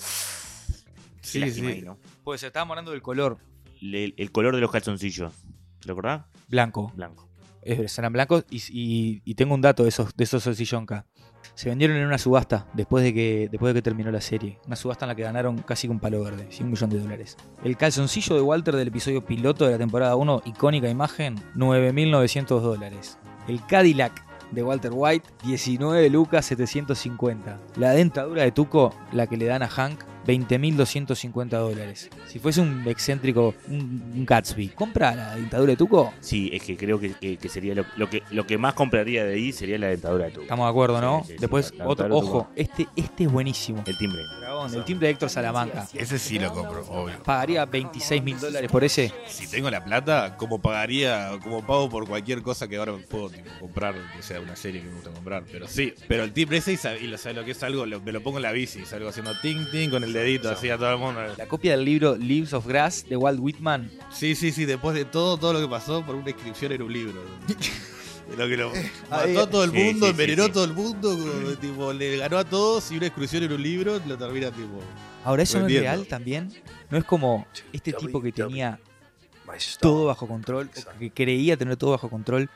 Sí, 1.21 1.51
sí. 1.51 1.65
ahí, 1.65 1.81
¿no? 1.81 1.97
Pues 2.23 2.41
estábamos 2.43 2.71
hablando 2.73 2.91
del 2.91 3.01
color 3.01 3.37
Le- 3.81 4.13
el 4.17 4.31
color 4.31 4.55
de 4.55 4.61
los 4.61 4.71
calzoncillos. 4.71 5.33
¿Te 5.81 5.87
lo 5.87 5.93
acordás? 5.93 6.21
blanco. 6.47 6.91
Blanco. 6.95 7.27
Es- 7.61 7.91
serán 7.91 8.13
blancos 8.13 8.45
y, 8.49 8.61
y- 8.71 9.21
y 9.25 9.35
tengo 9.35 9.53
un 9.53 9.61
dato 9.61 9.83
de 9.83 9.89
esos 9.89 10.15
de 10.15 10.23
esos. 10.23 10.47
Se 11.55 11.69
vendieron 11.69 11.97
en 11.97 12.05
una 12.05 12.17
subasta 12.17 12.67
después 12.73 13.03
de 13.03 13.13
que 13.13 13.47
después 13.51 13.73
de 13.73 13.79
que 13.79 13.83
terminó 13.83 14.11
la 14.11 14.21
serie. 14.21 14.59
Una 14.65 14.75
subasta 14.75 15.05
en 15.05 15.09
la 15.09 15.15
que 15.15 15.23
ganaron 15.23 15.57
casi 15.59 15.87
un 15.87 15.99
palo 15.99 16.23
verde, 16.23 16.47
100 16.49 16.69
millones 16.69 16.95
de 16.95 17.01
dólares. 17.01 17.37
El 17.63 17.77
calzoncillo 17.77 18.35
de 18.35 18.41
Walter 18.41 18.75
del 18.75 18.87
episodio 18.89 19.25
piloto 19.25 19.65
de 19.65 19.71
la 19.71 19.77
temporada 19.77 20.15
1, 20.15 20.43
icónica 20.45 20.89
imagen, 20.89 21.35
9.900 21.55 22.59
dólares. 22.61 23.17
El 23.47 23.65
Cadillac 23.65 24.23
de 24.51 24.63
Walter 24.63 24.91
White, 24.93 25.27
19 25.45 26.09
lucas 26.09 26.45
750. 26.45 27.59
La 27.75 27.91
dentadura 27.91 28.43
de 28.43 28.51
Tuco, 28.51 28.93
la 29.11 29.27
que 29.27 29.37
le 29.37 29.45
dan 29.45 29.63
a 29.63 29.67
Hank, 29.67 29.99
20.250 30.27 31.49
dólares. 31.49 32.09
Si 32.27 32.39
fuese 32.39 32.61
un 32.61 32.83
excéntrico, 32.87 33.55
un, 33.69 34.11
un 34.15 34.25
Gatsby, 34.25 34.69
¿compra 34.69 35.15
la 35.15 35.35
dentadura 35.35 35.71
de 35.71 35.77
Tuco? 35.77 36.13
Sí, 36.19 36.49
es 36.53 36.63
que 36.63 36.75
creo 36.77 36.99
que, 36.99 37.13
que- 37.13 37.37
que 37.37 37.49
sería 37.49 37.73
lo, 37.75 37.85
lo 37.95 38.09
que 38.09 38.23
lo 38.31 38.45
que 38.45 38.57
más 38.57 38.73
compraría 38.73 39.23
de 39.23 39.33
ahí 39.35 39.51
sería 39.51 39.77
la 39.77 39.87
dentadura 39.87 40.25
de 40.25 40.31
tu. 40.31 40.41
Estamos 40.41 40.65
de 40.65 40.69
acuerdo, 40.69 40.99
¿no? 41.01 41.19
Sí, 41.21 41.27
sí, 41.27 41.33
sí, 41.33 41.37
Después, 41.39 41.73
otro, 41.85 42.07
ojo, 42.15 42.47
este, 42.55 42.87
este 42.95 43.23
es 43.25 43.31
buenísimo. 43.31 43.83
El 43.85 43.97
timbre. 43.97 44.21
Dragón, 44.57 44.75
el 44.75 44.85
timbre 44.85 45.07
de 45.07 45.13
Héctor 45.13 45.29
Salamanca. 45.29 45.87
Ese 45.93 46.19
sí 46.19 46.39
lo 46.39 46.51
compro, 46.53 46.85
obvio. 46.89 47.21
Pagaría 47.23 47.65
26 47.65 48.23
mil 48.23 48.39
dólares 48.39 48.71
por 48.71 48.83
ese. 48.83 49.13
Si 49.27 49.47
tengo 49.47 49.69
la 49.69 49.83
plata, 49.83 50.35
como 50.37 50.59
pagaría, 50.61 51.31
como 51.43 51.65
pago 51.65 51.89
por 51.89 52.07
cualquier 52.07 52.41
cosa 52.41 52.67
que 52.67 52.77
ahora 52.77 52.93
puedo 53.09 53.29
tipo, 53.29 53.49
comprar, 53.59 53.95
que 54.15 54.21
sea 54.23 54.39
una 54.39 54.55
serie 54.55 54.81
que 54.81 54.87
me 54.87 54.93
gusta 54.95 55.11
comprar. 55.11 55.43
Pero 55.51 55.67
sí, 55.67 55.93
pero 56.07 56.23
el 56.23 56.33
timbre 56.33 56.57
ese, 56.57 56.73
y, 57.01 57.07
lo, 57.07 57.17
lo 57.33 57.45
que 57.45 57.51
es 57.51 57.63
algo, 57.63 57.85
lo- 57.85 58.01
me 58.01 58.11
lo 58.11 58.21
pongo 58.21 58.37
en 58.37 58.43
la 58.43 58.51
bici, 58.51 58.85
salgo 58.85 59.09
haciendo 59.09 59.37
ting 59.41 59.69
ting 59.71 59.89
con 59.89 60.03
el 60.03 60.13
dedito 60.13 60.49
así 60.49 60.69
a 60.69 60.77
todo 60.77 60.91
el 60.91 60.97
mundo. 60.97 61.21
La 61.37 61.47
copia 61.47 61.71
del 61.75 61.85
libro 61.85 62.15
Leaves 62.17 62.53
of 62.53 62.65
Grass 62.67 63.05
de 63.07 63.15
Walt 63.17 63.39
Whitman. 63.39 63.91
Sí, 64.11 64.35
sí, 64.35 64.51
sí, 64.51 64.65
después 64.65 64.95
de 64.95 65.05
todo, 65.05 65.37
todo 65.37 65.53
lo 65.53 65.59
que 65.61 65.67
pasó 65.67 66.05
por 66.05 66.15
una 66.15 66.29
inscripción 66.29 66.71
en 66.71 66.81
un 66.81 66.93
libro. 66.93 67.21
Lo 68.37 68.47
que 68.47 68.57
lo 68.57 68.71
mató 69.09 69.39
a 69.41 69.49
todo 69.49 69.63
el 69.63 69.71
Sí, 69.71 69.77
mundo, 69.77 70.05
sí, 70.05 70.05
sí, 70.05 70.09
envenenó 70.11 70.43
sí. 70.45 70.49
a 70.49 70.53
todo 70.53 70.63
el 70.65 70.73
mundo, 70.73 71.09
como, 71.17 71.49
tipo, 71.55 71.93
le 71.93 72.17
ganó 72.17 72.37
a 72.37 72.43
todos 72.43 72.91
y 72.91 72.97
una 72.97 73.07
exclusión 73.07 73.43
en 73.43 73.53
un 73.53 73.61
libro 73.63 73.99
lo 74.05 74.17
termina 74.17 74.51
tipo. 74.51 74.79
Ahora, 75.23 75.43
eso 75.43 75.59
no 75.59 75.67
es 75.67 75.73
real 75.79 76.05
también. 76.07 76.53
No 76.89 76.97
es 76.97 77.03
como 77.05 77.47
este 77.73 77.93
tipo 77.93 78.21
que 78.21 78.31
tenía 78.31 78.79
todo 79.79 80.05
bajo 80.05 80.27
control, 80.27 80.69
o 80.95 80.99
que 80.99 81.11
creía 81.11 81.55
tener 81.57 81.77
todo 81.77 81.91
bajo 81.91 82.09
control. 82.09 82.49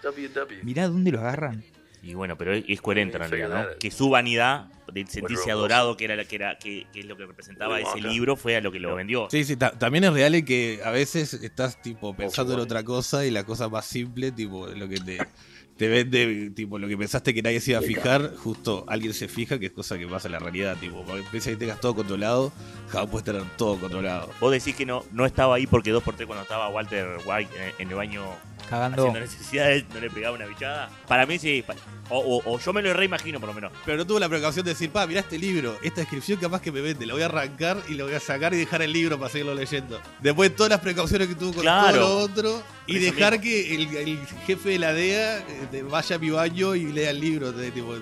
Mirá 0.64 0.88
dónde 0.88 1.12
lo 1.12 1.20
agarran. 1.20 1.64
Y 2.04 2.16
bueno, 2.16 2.36
pero 2.36 2.54
es, 2.54 2.82
coherente 2.82 3.18
en 3.18 3.30
realidad, 3.30 3.70
¿no? 3.74 3.78
Que 3.80 3.92
su 3.92 4.10
vanidad 4.10 4.66
de 4.92 5.06
sentirse 5.06 5.52
adorado, 5.52 5.96
que 5.96 6.06
era, 6.06 6.16
la- 6.16 6.26
que 6.26 6.36
era 6.36 6.58
que, 6.58 6.88
que 6.92 7.02
es 7.02 7.06
lo 7.06 7.16
que 7.16 7.26
representaba 7.28 7.80
ese 7.80 8.02
libro, 8.02 8.36
fue 8.36 8.56
a 8.56 8.62
lo 8.62 8.72
que 8.72 8.80
lo 8.80 8.96
vendió. 8.96 9.28
Sí, 9.30 9.44
sí, 9.46 9.56
ta- 9.56 9.72
también 9.72 10.04
es 10.06 10.14
real 10.14 10.34
en 10.34 10.44
que 10.44 10.82
a 10.84 10.90
veces 10.90 11.34
estás 11.36 11.80
tipo 11.82 12.16
pensando 12.16 12.54
en 12.56 12.60
otra 12.60 12.84
cosa 12.84 13.24
y 13.26 13.30
la 13.32 13.44
cosa 13.46 13.70
más 13.70 13.86
simple, 13.86 14.32
tipo 14.32 14.66
lo 14.68 14.90
que 14.90 14.98
te, 15.00 15.18
te 15.78 15.88
vende, 15.88 16.52
tipo 16.56 16.78
lo 16.78 16.88
que 16.88 16.98
pensaste 16.98 17.34
que 17.34 17.42
nadie 17.42 17.60
se 17.60 17.72
iba 17.72 17.80
a 17.80 17.84
fijar, 17.84 18.34
justo 18.38 18.86
alguien 18.88 19.14
se 19.14 19.28
fija, 19.28 19.58
que 19.60 19.68
es 19.68 19.72
cosa 19.72 19.98
que 19.98 20.08
pasa 20.08 20.28
en 20.28 20.34
la 20.34 20.40
realidad, 20.40 20.78
tipo, 20.80 21.04
cuando 21.04 21.24
piensas 21.32 21.54
que 21.54 21.58
tengas 21.58 21.80
todo 21.80 21.96
controlado, 21.96 22.52
jamás 22.90 23.10
puedes 23.10 23.26
tener 23.26 23.44
todo 23.58 23.80
controlado. 23.80 24.30
Vos 24.40 24.52
decís 24.52 24.76
que 24.76 24.86
no, 24.86 25.04
no 25.12 25.26
estaba 25.26 25.56
ahí 25.56 25.66
porque 25.68 25.92
dos 25.92 26.04
por 26.04 26.16
tres 26.16 26.28
cuando 26.28 26.44
estaba 26.44 26.70
Walter 26.70 27.18
White 27.26 27.52
en, 27.56 27.74
en 27.80 27.90
el 27.90 27.96
baño 27.96 28.24
Cagando. 28.70 29.02
haciendo 29.08 29.20
necesidades 29.22 29.86
no 29.94 30.00
le 30.00 30.10
pegaba 30.10 30.36
una 30.36 30.46
bichada. 30.46 30.90
Para 31.08 31.26
mí 31.26 31.40
sí. 31.40 31.64
O, 32.10 32.20
o- 32.20 32.54
o 32.56 32.60
yo 32.60 32.74
me 32.74 32.82
lo 32.82 32.94
reimagino 32.94 33.40
por 33.40 33.48
lo 33.50 33.54
menos. 33.56 33.72
Pero 33.86 33.98
no 33.98 34.06
tuvo 34.06 34.20
la 34.20 34.30
precaución 34.30 34.64
de 34.66 34.72
decir, 34.74 34.92
pa, 34.92 35.08
mirá 35.08 35.22
este 35.22 35.38
libro, 35.40 35.78
esta 35.82 36.02
descripción 36.02 36.40
capaz 36.40 36.62
que 36.62 36.72
me 36.72 36.82
vende, 36.82 37.06
la 37.06 37.14
voy 37.14 37.22
a 37.24 37.26
arrancar 37.26 37.82
y 37.90 37.94
lo 37.96 38.06
voy 38.06 38.14
a 38.14 38.20
sacar 38.20 38.54
y 38.54 38.58
dejar 38.58 38.82
el 38.82 38.92
libro 38.94 39.18
para 39.18 39.32
seguirlo 39.32 39.56
leyendo. 39.56 40.00
Después 40.22 40.56
todas 40.56 40.70
las 40.70 40.80
precauciones 40.82 41.28
que 41.28 41.36
tuvo 41.36 41.54
con 41.54 41.62
Claro. 41.62 41.98
todo 41.98 42.18
lo 42.20 42.24
otro 42.26 42.64
y 42.96 43.00
dejar 43.00 43.32
mismo. 43.34 43.44
que 43.44 43.76
el, 43.76 43.96
el 43.98 44.20
jefe 44.46 44.70
de 44.70 44.80
la 44.80 44.94
DEA 44.94 45.38
eh, 45.72 45.84
vaya 45.90 46.16
a 46.16 46.20
mi 46.20 46.30
baño 46.30 46.76
y 46.76 46.92
lea 46.92 47.10
el 47.12 47.20
libro. 47.20 47.52
de, 47.52 47.72
tipo, 47.72 47.96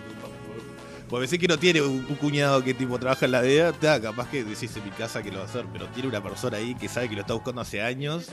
porque 1.10 1.28
sé 1.28 1.40
que 1.40 1.48
no 1.48 1.58
tiene 1.58 1.82
un, 1.82 2.06
un 2.08 2.16
cuñado 2.16 2.64
que 2.64 2.74
tipo 2.76 3.00
trabaja 3.00 3.26
en 3.26 3.32
la 3.32 3.42
DEA, 3.42 3.72
ta, 3.74 4.00
capaz 4.00 4.30
que 4.30 4.44
decís 4.44 4.76
en 4.76 4.84
mi 4.86 4.92
casa 4.92 5.24
que 5.24 5.32
lo 5.32 5.38
va 5.40 5.46
a 5.46 5.48
hacer, 5.48 5.66
pero 5.74 5.88
tiene 5.88 6.08
una 6.10 6.22
persona 6.22 6.58
ahí 6.58 6.76
que 6.76 6.88
sabe 6.88 7.10
que 7.10 7.16
lo 7.16 7.22
está 7.22 7.34
buscando 7.34 7.62
hace 7.62 7.82
años 7.82 8.28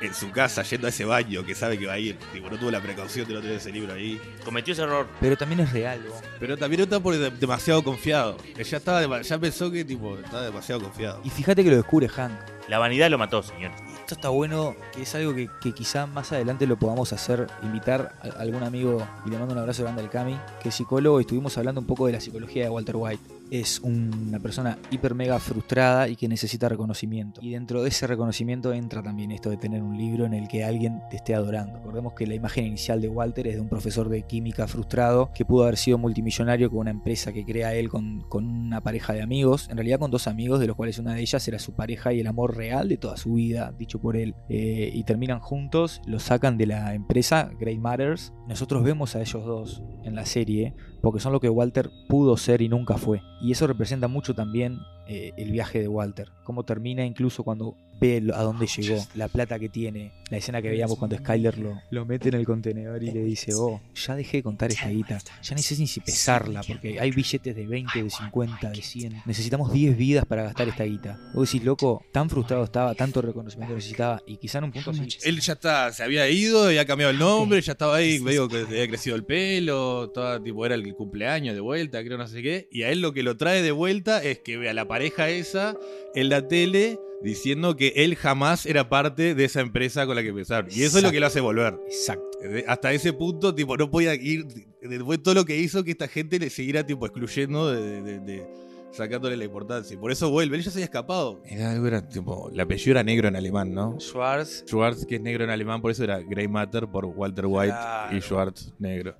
en 0.00 0.14
su 0.14 0.30
casa, 0.30 0.62
yendo 0.62 0.86
a 0.86 0.90
ese 0.90 1.04
baño, 1.04 1.44
que 1.44 1.56
sabe 1.56 1.76
que 1.76 1.86
va 1.86 1.94
a 1.94 1.98
ir. 1.98 2.16
Tipo, 2.32 2.48
no 2.48 2.56
tuvo 2.56 2.70
la 2.70 2.80
precaución 2.80 3.26
de 3.26 3.34
no 3.34 3.40
tener 3.40 3.56
ese 3.56 3.72
libro 3.72 3.94
ahí. 3.94 4.20
Cometió 4.44 4.72
ese 4.72 4.82
error. 4.82 5.08
Pero 5.20 5.36
también 5.36 5.58
es 5.58 5.72
real. 5.72 6.00
Pero 6.38 6.56
también 6.56 6.78
no 6.78 6.84
está 6.84 7.00
por 7.00 7.16
de- 7.16 7.30
demasiado 7.32 7.82
confiado. 7.82 8.36
Ya 8.56 8.76
estaba 8.76 9.20
ya 9.22 9.38
pensó 9.40 9.68
que 9.72 9.84
tipo 9.84 10.16
estaba 10.18 10.44
demasiado 10.44 10.80
confiado. 10.82 11.20
Y 11.24 11.30
fíjate 11.30 11.64
que 11.64 11.70
lo 11.70 11.76
descubre 11.78 12.08
Hank. 12.08 12.32
La 12.68 12.78
vanidad 12.78 13.10
lo 13.10 13.18
mató, 13.18 13.42
señor. 13.42 13.72
Esto 14.08 14.14
está 14.14 14.28
bueno, 14.30 14.74
que 14.94 15.02
es 15.02 15.14
algo 15.16 15.34
que, 15.34 15.50
que 15.60 15.72
quizá 15.72 16.06
más 16.06 16.32
adelante 16.32 16.66
lo 16.66 16.78
podamos 16.78 17.12
hacer, 17.12 17.46
invitar 17.62 18.14
a 18.22 18.40
algún 18.40 18.62
amigo, 18.62 19.06
y 19.26 19.28
le 19.28 19.38
mando 19.38 19.52
un 19.52 19.60
abrazo 19.60 19.82
grande 19.82 20.00
al 20.00 20.08
Cami, 20.08 20.34
que 20.62 20.70
es 20.70 20.74
psicólogo, 20.76 21.20
y 21.20 21.24
estuvimos 21.24 21.58
hablando 21.58 21.82
un 21.82 21.86
poco 21.86 22.06
de 22.06 22.12
la 22.12 22.20
psicología 22.22 22.64
de 22.64 22.70
Walter 22.70 22.96
White. 22.96 23.37
Es 23.50 23.80
una 23.80 24.38
persona 24.40 24.78
hiper 24.90 25.14
mega 25.14 25.38
frustrada 25.38 26.08
y 26.08 26.16
que 26.16 26.28
necesita 26.28 26.68
reconocimiento. 26.68 27.40
Y 27.42 27.52
dentro 27.52 27.82
de 27.82 27.88
ese 27.88 28.06
reconocimiento 28.06 28.72
entra 28.72 29.02
también 29.02 29.30
esto 29.30 29.50
de 29.50 29.56
tener 29.56 29.82
un 29.82 29.96
libro 29.96 30.26
en 30.26 30.34
el 30.34 30.48
que 30.48 30.64
alguien 30.64 31.00
te 31.10 31.16
esté 31.16 31.34
adorando. 31.34 31.78
Recordemos 31.78 32.12
que 32.14 32.26
la 32.26 32.34
imagen 32.34 32.66
inicial 32.66 33.00
de 33.00 33.08
Walter 33.08 33.46
es 33.46 33.54
de 33.54 33.60
un 33.60 33.68
profesor 33.68 34.08
de 34.08 34.22
química 34.22 34.66
frustrado 34.66 35.30
que 35.34 35.44
pudo 35.44 35.64
haber 35.64 35.76
sido 35.76 35.98
multimillonario 35.98 36.70
con 36.70 36.80
una 36.80 36.90
empresa 36.90 37.32
que 37.32 37.44
crea 37.44 37.74
él 37.74 37.88
con, 37.88 38.20
con 38.28 38.46
una 38.46 38.82
pareja 38.82 39.12
de 39.12 39.22
amigos, 39.22 39.68
en 39.70 39.76
realidad 39.76 39.98
con 39.98 40.10
dos 40.10 40.26
amigos, 40.26 40.60
de 40.60 40.66
los 40.66 40.76
cuales 40.76 40.98
una 40.98 41.14
de 41.14 41.20
ellas 41.20 41.46
era 41.48 41.58
su 41.58 41.72
pareja 41.72 42.12
y 42.12 42.20
el 42.20 42.26
amor 42.26 42.56
real 42.56 42.88
de 42.88 42.96
toda 42.96 43.16
su 43.16 43.34
vida, 43.34 43.74
dicho 43.78 44.00
por 44.00 44.16
él. 44.16 44.34
Eh, 44.48 44.90
y 44.92 45.04
terminan 45.04 45.40
juntos, 45.40 46.00
lo 46.06 46.18
sacan 46.18 46.58
de 46.58 46.66
la 46.66 46.94
empresa, 46.94 47.50
Grey 47.58 47.78
Matters. 47.78 48.32
Nosotros 48.46 48.82
vemos 48.82 49.16
a 49.16 49.20
ellos 49.20 49.44
dos 49.44 49.82
en 50.04 50.14
la 50.14 50.26
serie 50.26 50.74
porque 51.00 51.20
son 51.20 51.32
lo 51.32 51.40
que 51.40 51.48
Walter 51.48 51.90
pudo 52.08 52.36
ser 52.36 52.62
y 52.62 52.68
nunca 52.68 52.96
fue. 52.96 53.22
Y 53.40 53.52
eso 53.52 53.66
representa 53.66 54.08
mucho 54.08 54.34
también 54.34 54.80
eh, 55.06 55.32
el 55.36 55.50
viaje 55.50 55.80
de 55.80 55.88
Walter, 55.88 56.30
cómo 56.44 56.64
termina 56.64 57.04
incluso 57.04 57.44
cuando 57.44 57.76
ve 58.00 58.22
a 58.34 58.42
dónde 58.42 58.66
llegó, 58.66 59.04
la 59.14 59.28
plata 59.28 59.58
que 59.58 59.68
tiene, 59.68 60.12
la 60.30 60.36
escena 60.36 60.62
que 60.62 60.68
veíamos 60.68 60.98
cuando 60.98 61.16
Skyler 61.16 61.58
lo, 61.58 61.80
lo 61.90 62.04
mete 62.04 62.28
en 62.28 62.34
el 62.36 62.46
contenedor 62.46 63.02
y 63.02 63.10
le 63.10 63.24
dice, 63.24 63.52
oh, 63.54 63.80
ya 63.94 64.14
dejé 64.14 64.38
de 64.38 64.42
contar 64.42 64.70
esta 64.70 64.88
guita, 64.88 65.18
ya 65.42 65.56
no 65.56 65.62
sé 65.62 65.76
ni 65.78 65.86
si 65.86 66.00
pesarla, 66.00 66.62
porque 66.66 67.00
hay 67.00 67.10
billetes 67.10 67.54
de 67.54 67.66
20, 67.66 68.02
de 68.04 68.10
50, 68.10 68.70
de 68.70 68.82
100, 68.82 69.22
necesitamos 69.26 69.72
10 69.72 69.96
vidas 69.96 70.24
para 70.26 70.44
gastar 70.44 70.68
esta 70.68 70.84
guita. 70.84 71.18
Vos 71.34 71.50
decís, 71.50 71.64
loco, 71.64 72.04
tan 72.12 72.28
frustrado 72.30 72.64
estaba, 72.64 72.94
tanto 72.94 73.22
reconocimiento 73.22 73.74
necesitaba, 73.74 74.22
y 74.26 74.36
quizá 74.36 74.58
en 74.58 74.64
un 74.64 74.72
punto 74.72 74.92
sí. 74.92 75.08
Él 75.24 75.40
ya 75.40 75.54
está, 75.54 75.92
se 75.92 76.02
había 76.02 76.28
ido, 76.28 76.66
había 76.66 76.84
cambiado 76.84 77.12
el 77.12 77.18
nombre, 77.18 77.60
ya 77.60 77.72
estaba 77.72 77.96
ahí, 77.96 78.20
medio 78.20 78.48
que 78.48 78.58
le 78.58 78.66
había 78.66 78.88
crecido 78.88 79.16
el 79.16 79.24
pelo, 79.24 80.06
estaba, 80.06 80.42
tipo, 80.42 80.64
era 80.64 80.74
el 80.74 80.94
cumpleaños 80.94 81.54
de 81.54 81.60
vuelta, 81.60 82.02
creo 82.04 82.18
no 82.18 82.26
sé 82.26 82.42
qué. 82.42 82.68
Y 82.70 82.82
a 82.82 82.90
él 82.90 83.00
lo 83.00 83.12
que 83.12 83.22
lo 83.22 83.36
trae 83.36 83.62
de 83.62 83.72
vuelta 83.72 84.22
es 84.22 84.38
que 84.40 84.56
ve 84.56 84.68
a 84.68 84.74
la 84.74 84.86
pareja 84.86 85.28
esa 85.28 85.76
en 86.14 86.28
la 86.28 86.46
tele 86.46 86.98
diciendo 87.22 87.76
que 87.76 87.92
él 87.96 88.14
jamás 88.16 88.64
era 88.66 88.88
parte 88.88 89.34
de 89.34 89.44
esa 89.44 89.60
empresa 89.60 90.06
con 90.06 90.14
la 90.16 90.22
que 90.22 90.28
empezaron. 90.28 90.70
Y 90.70 90.82
eso 90.82 90.98
es 90.98 91.04
lo 91.04 91.10
que 91.10 91.20
lo 91.20 91.26
hace 91.26 91.40
volver. 91.40 91.78
Exacto. 91.86 92.38
Eh, 92.42 92.64
Hasta 92.68 92.92
ese 92.92 93.12
punto, 93.12 93.54
tipo, 93.54 93.76
no 93.76 93.90
podía 93.90 94.14
ir. 94.14 94.46
Después 94.80 95.18
de 95.18 95.24
todo 95.24 95.34
lo 95.34 95.44
que 95.44 95.56
hizo, 95.56 95.82
que 95.84 95.90
esta 95.90 96.06
gente 96.08 96.38
le 96.38 96.50
siguiera, 96.50 96.86
tipo, 96.86 97.04
excluyendo 97.06 97.70
de, 97.72 98.02
de- 98.02 98.20
de- 98.20 98.46
sacándole 98.92 99.36
la 99.36 99.44
importancia. 99.44 99.92
Y 99.94 99.96
por 99.98 100.10
eso 100.12 100.30
vuelve. 100.30 100.56
Él 100.56 100.62
ya 100.62 100.70
se 100.70 100.78
había 100.78 100.84
escapado. 100.86 101.42
Era 101.44 101.72
algo, 101.72 101.86
era, 101.88 102.08
tipo, 102.08 102.48
el 102.50 102.58
apellido 102.60 102.92
era 102.92 103.02
negro 103.02 103.28
en 103.28 103.36
alemán, 103.36 103.74
¿no? 103.74 103.98
Schwartz, 104.00 104.64
Schwartz, 104.66 105.04
que 105.04 105.16
es 105.16 105.20
negro 105.20 105.44
en 105.44 105.50
alemán, 105.50 105.80
por 105.82 105.90
eso 105.90 106.04
era 106.04 106.20
Grey 106.20 106.48
Matter 106.48 106.86
por 106.88 107.04
Walter 107.04 107.46
White 107.46 107.72
Claro. 107.72 108.16
y 108.16 108.20
Schwartz 108.20 108.72
negro. 108.78 109.14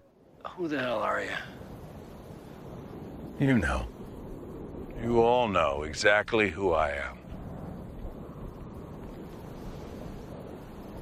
Who 0.56 0.68
the 0.68 0.76
hell 0.76 1.02
are 1.02 1.24
you? 3.38 3.44
You 3.46 3.58
know. 3.58 3.86
You 5.04 5.20
all 5.22 5.48
know 5.50 5.84
exactly 5.84 6.50
who 6.50 6.72
I 6.74 6.90
am. 7.06 7.17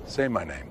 Say 0.06 0.28
my 0.28 0.44
name. 0.44 0.66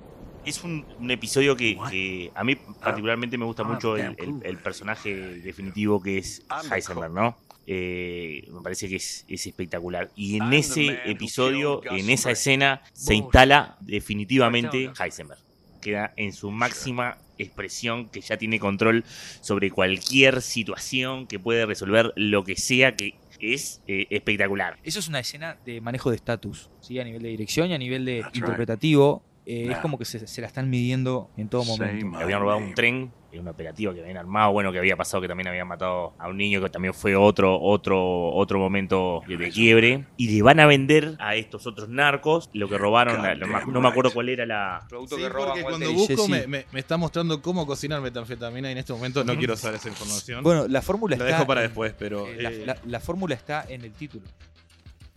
Es 0.46 0.64
un, 0.64 0.86
un 1.00 1.10
episodio 1.12 1.56
que, 1.58 1.76
que 1.90 2.32
a 2.36 2.44
mí 2.44 2.56
particularmente 2.84 3.38
me 3.38 3.46
gusta 3.46 3.64
mucho 3.74 3.96
el, 3.98 4.16
el- 4.20 4.28
el 4.44 4.58
personaje 4.60 5.16
definitivo 5.40 6.02
que 6.02 6.20
es 6.20 6.44
Heisenberg, 6.72 7.12
¿no? 7.12 7.38
Eh, 7.68 8.48
me 8.52 8.62
parece 8.62 8.88
que 8.88 8.98
es, 8.98 9.26
es 9.28 9.48
espectacular. 9.48 10.12
Y 10.16 10.36
en 10.38 10.44
ese 10.54 10.86
episodio, 11.12 11.82
en 11.98 12.10
esa 12.12 12.30
escena, 12.32 12.82
se 12.94 13.16
instala 13.16 13.78
definitivamente 13.82 14.92
Heisenberg. 15.04 15.40
Queda 15.82 16.14
en 16.16 16.32
su 16.32 16.52
máxima 16.52 17.18
expresión, 17.40 18.08
que 18.10 18.22
ya 18.22 18.38
tiene 18.38 18.60
control 18.60 19.04
sobre 19.42 19.72
cualquier 19.72 20.42
situación, 20.44 21.26
que 21.28 21.40
puede 21.40 21.66
resolver 21.66 22.14
lo 22.16 22.44
que 22.44 22.56
sea, 22.56 22.96
que 22.96 23.16
es 23.40 23.82
eh, 23.88 24.08
espectacular. 24.10 24.78
Eso 24.84 25.00
es 25.00 25.08
una 25.08 25.20
escena 25.20 25.58
de 25.66 25.82
manejo 25.82 26.10
de 26.10 26.16
estatus, 26.18 26.70
¿sí? 26.82 27.00
a 27.00 27.04
nivel 27.04 27.22
de 27.22 27.30
dirección 27.30 27.70
y 27.70 27.74
a 27.74 27.78
nivel 27.78 28.06
de 28.06 28.22
That's 28.22 28.34
right. 28.34 28.44
interpretativo. 28.44 29.24
eh, 29.46 29.68
es 29.72 29.78
como 29.78 29.98
que 30.00 30.06
se, 30.06 30.26
se 30.26 30.42
la 30.42 30.48
están 30.48 30.70
midiendo 30.70 31.30
en 31.38 31.50
todo 31.50 31.64
momento. 31.66 32.18
Le 32.18 32.24
habían 32.24 32.40
robado 32.42 32.58
un 32.60 32.74
tren 32.74 33.12
en 33.36 33.42
una 33.44 33.52
operativa 33.52 33.94
que 33.94 34.02
habían 34.02 34.18
armado, 34.18 34.52
bueno, 34.52 34.72
que 34.72 34.80
había 34.80 34.96
pasado 34.96 35.22
que 35.22 35.28
también 35.28 35.48
habían 35.48 35.68
matado 35.68 36.14
a 36.20 36.28
un 36.28 36.38
niño, 36.38 36.62
que 36.62 36.70
también 36.70 36.94
fue 36.94 37.16
otro, 37.16 37.60
otro, 37.62 38.30
otro 38.34 38.60
momento 38.60 39.22
de, 39.28 39.38
de 39.38 39.50
quiebre. 39.52 40.06
Y 40.18 40.30
le 40.36 40.42
van 40.42 40.60
a 40.60 40.66
vender 40.66 41.16
a 41.20 41.36
estos 41.36 41.68
otros 41.68 41.90
narcos 41.90 42.50
lo 42.54 42.68
que 42.70 42.78
robaron, 42.78 43.22
la- 43.22 43.36
lo 43.36 43.46
no 43.66 43.82
me 43.82 43.88
acuerdo 43.88 44.12
cuál 44.14 44.30
era 44.30 44.46
la... 44.46 44.86
Producto 44.90 45.16
Sí, 45.16 45.22
que 45.22 45.30
roban 45.30 45.48
porque 45.50 45.64
cuando 45.64 45.92
busco 45.94 46.28
me, 46.28 46.48
me- 46.48 46.66
me 46.72 46.80
está 46.80 46.98
mostrando 46.98 47.42
cómo 47.42 47.66
cocinar 47.68 48.02
metanfetamina 48.02 48.70
y 48.70 48.72
en 48.74 48.78
este 48.78 48.94
momento 48.94 49.24
no 49.24 49.36
quiero 49.38 49.56
saber 49.58 49.76
esa 49.78 49.90
información. 49.90 50.44
Bueno, 50.44 50.68
la 50.68 50.82
fórmula 50.82 51.16
está. 51.16 51.26
dejo 51.26 51.46
para 51.48 51.62
después, 51.62 51.94
pero... 51.98 52.28
eh, 52.28 52.42
la, 52.42 52.50
eh, 52.52 52.64
la- 52.66 52.78
la 52.86 53.00
fórmula 53.00 53.36
está 53.36 53.66
en 53.68 53.84
el 53.84 53.92
título. 53.94 54.26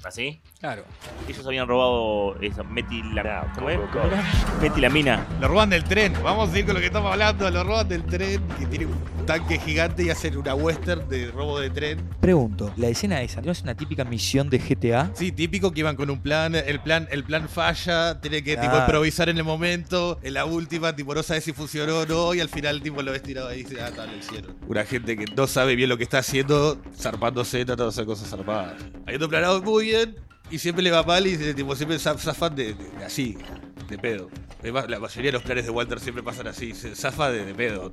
¿Así? 0.05 0.41
Claro. 0.61 0.85
Ellos 1.29 1.45
habían 1.45 1.67
robado 1.67 2.37
esa 2.41 2.63
metilamina. 2.63 3.53
¿Cómo 3.55 3.69
es? 3.69 3.81
Metilamina. 4.63 5.27
Lo 5.41 5.49
roban 5.49 5.71
del 5.71 5.83
tren. 5.83 6.15
Vamos 6.23 6.53
a 6.53 6.59
ir 6.59 6.65
con 6.65 6.75
lo 6.75 6.81
que 6.81 6.87
estamos 6.87 7.11
hablando. 7.11 7.51
Lo 7.51 7.65
roban 7.65 7.89
del 7.89 8.05
tren, 8.05 8.47
que 8.59 8.67
tiene 8.67 8.87
un 8.87 8.95
tanque 9.29 9.59
gigante 9.59 10.05
y 10.05 10.09
hacen 10.09 10.39
una 10.39 10.55
western 10.55 11.07
de 11.07 11.31
robo 11.31 11.61
de 11.61 11.69
tren. 11.69 11.99
Pregunto, 12.19 12.73
la 12.79 12.89
escena 12.89 13.21
esa, 13.21 13.43
¿no 13.43 13.53
es 13.53 13.61
una 13.61 13.75
típica 13.77 14.03
misión 14.03 14.49
de 14.49 14.59
GTA? 14.59 15.11
Sí, 15.15 15.33
típico 15.33 15.71
que 15.71 15.81
iban 15.81 15.97
con 15.97 16.09
un 16.09 16.23
plan, 16.23 16.55
el 16.55 16.81
plan, 16.81 17.07
el 17.11 17.25
plan 17.25 17.47
falla, 17.47 18.23
tiene 18.23 18.43
que 18.43 18.57
tipo 18.57 18.75
improvisar 18.75 19.29
en 19.29 19.37
el 19.37 19.45
momento, 19.45 20.19
en 20.23 20.33
la 20.33 20.47
última, 20.47 20.97
tipo, 20.97 21.15
no 21.15 21.23
sabe 21.23 21.43
si 21.43 21.53
funcionó 21.53 21.99
o 21.99 22.07
no, 22.07 22.33
y 22.33 22.41
al 22.41 22.49
final 22.49 22.81
tipo 22.81 23.03
lo 23.03 23.13
ves 23.13 23.23
tirado 23.23 23.49
ahí 23.49 23.61
y 23.61 23.65
dice, 23.65 23.83
ah, 23.83 23.91
tal, 23.95 24.11
lo 24.11 24.17
hicieron. 24.17 24.57
Una 24.67 24.85
gente 24.87 25.15
que 25.15 25.27
no 25.27 25.47
sabe 25.47 25.77
bien 25.77 25.91
lo 25.91 25.99
que 25.99 26.05
está 26.05 26.21
haciendo, 26.21 26.81
zarpándose, 26.99 27.59
tratando 27.67 27.85
de 27.85 27.91
hacer 27.91 28.07
cosas 28.07 28.31
zarpadas. 28.31 28.77
Habiendo 29.05 29.29
planeado 29.29 29.61
muy 29.63 29.85
bien, 29.85 30.17
y 30.51 30.59
siempre 30.59 30.83
le 30.83 30.91
va 30.91 31.03
mal 31.03 31.27
y 31.27 31.37
tipo, 31.53 31.77
siempre 31.77 31.99
zaf- 31.99 32.17
zafan 32.19 32.57
de, 32.57 32.73
de- 32.73 32.91
de 32.99 33.05
así, 33.05 33.37
de 33.89 33.99
pedo. 33.99 34.29
Además, 34.61 34.89
la 34.89 34.99
mayoría 34.99 35.29
de 35.29 35.33
los 35.33 35.43
planes 35.43 35.65
de 35.65 35.71
Walter 35.71 35.99
siempre 36.01 36.23
pasan 36.23 36.47
así, 36.47 36.75
se 36.75 36.95
zafa 36.95 37.31
de, 37.31 37.45
de 37.45 37.55
pedo. 37.55 37.91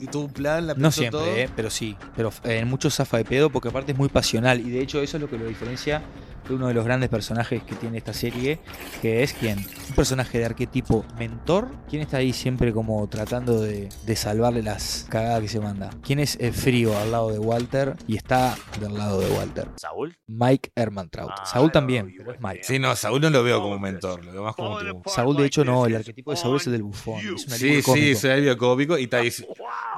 y 0.00 0.06
tuvo 0.06 0.24
un 0.24 0.32
plan, 0.32 0.66
la 0.66 0.74
No 0.74 0.90
todo. 0.90 0.92
siempre, 1.24 1.42
eh, 1.44 1.50
pero 1.54 1.70
sí. 1.70 1.96
Pero 2.16 2.32
eh, 2.44 2.58
en 2.58 2.68
muchos 2.68 2.94
zafa 2.94 3.18
de 3.18 3.24
pedo 3.24 3.50
porque 3.50 3.68
aparte 3.68 3.92
es 3.92 3.98
muy 3.98 4.08
pasional 4.08 4.60
y 4.60 4.70
de 4.70 4.80
hecho 4.80 5.00
eso 5.02 5.16
es 5.16 5.20
lo 5.20 5.28
que 5.28 5.38
lo 5.38 5.46
diferencia 5.46 6.02
uno 6.50 6.68
de 6.68 6.74
los 6.74 6.84
grandes 6.84 7.08
personajes 7.08 7.62
que 7.62 7.74
tiene 7.74 7.98
esta 7.98 8.12
serie, 8.12 8.58
que 9.00 9.22
es 9.22 9.32
quién? 9.32 9.58
Un 9.88 9.94
personaje 9.94 10.38
de 10.38 10.44
arquetipo 10.44 11.04
mentor. 11.18 11.68
¿Quién 11.88 12.02
está 12.02 12.18
ahí 12.18 12.32
siempre 12.32 12.72
como 12.72 13.06
tratando 13.08 13.60
de, 13.60 13.88
de 14.04 14.16
salvarle 14.16 14.62
las 14.62 15.06
cagadas 15.08 15.40
que 15.42 15.48
se 15.48 15.60
manda? 15.60 15.90
¿Quién 16.02 16.18
es 16.18 16.36
el 16.40 16.52
frío 16.52 16.96
al 16.98 17.12
lado 17.12 17.30
de 17.30 17.38
Walter 17.38 17.96
y 18.06 18.16
está 18.16 18.56
del 18.80 18.94
lado 18.94 19.20
de 19.20 19.30
Walter? 19.30 19.68
¿Saúl? 19.76 20.16
Mike 20.26 20.70
Hermantraut. 20.74 21.30
Ah, 21.38 21.46
Saúl 21.46 21.72
también, 21.72 22.12
pero 22.16 22.32
es 22.32 22.40
Mike. 22.40 22.60
Sí, 22.64 22.78
no, 22.78 22.94
Saúl 22.96 23.20
no 23.20 23.30
lo 23.30 23.42
veo 23.42 23.60
como 23.60 23.74
un 23.76 23.80
mentor, 23.82 24.24
lo 24.24 24.32
veo 24.32 24.42
más 24.44 24.54
como 24.54 24.78
tipo- 24.80 25.02
Saúl, 25.10 25.36
de 25.36 25.46
hecho, 25.46 25.64
no, 25.64 25.86
el 25.86 25.96
arquetipo 25.96 26.30
de 26.30 26.36
Saúl 26.36 26.56
es 26.56 26.66
el 26.66 26.72
del 26.72 26.82
bufón. 26.82 27.20
Es 27.20 27.26
un 27.30 27.38
Sí, 27.54 27.82
sí, 27.82 28.10
es 28.10 28.24
un 28.24 28.30
alivio 28.30 28.58
cómico 28.58 28.98
y, 28.98 29.04
está 29.04 29.18
ahí- 29.18 29.32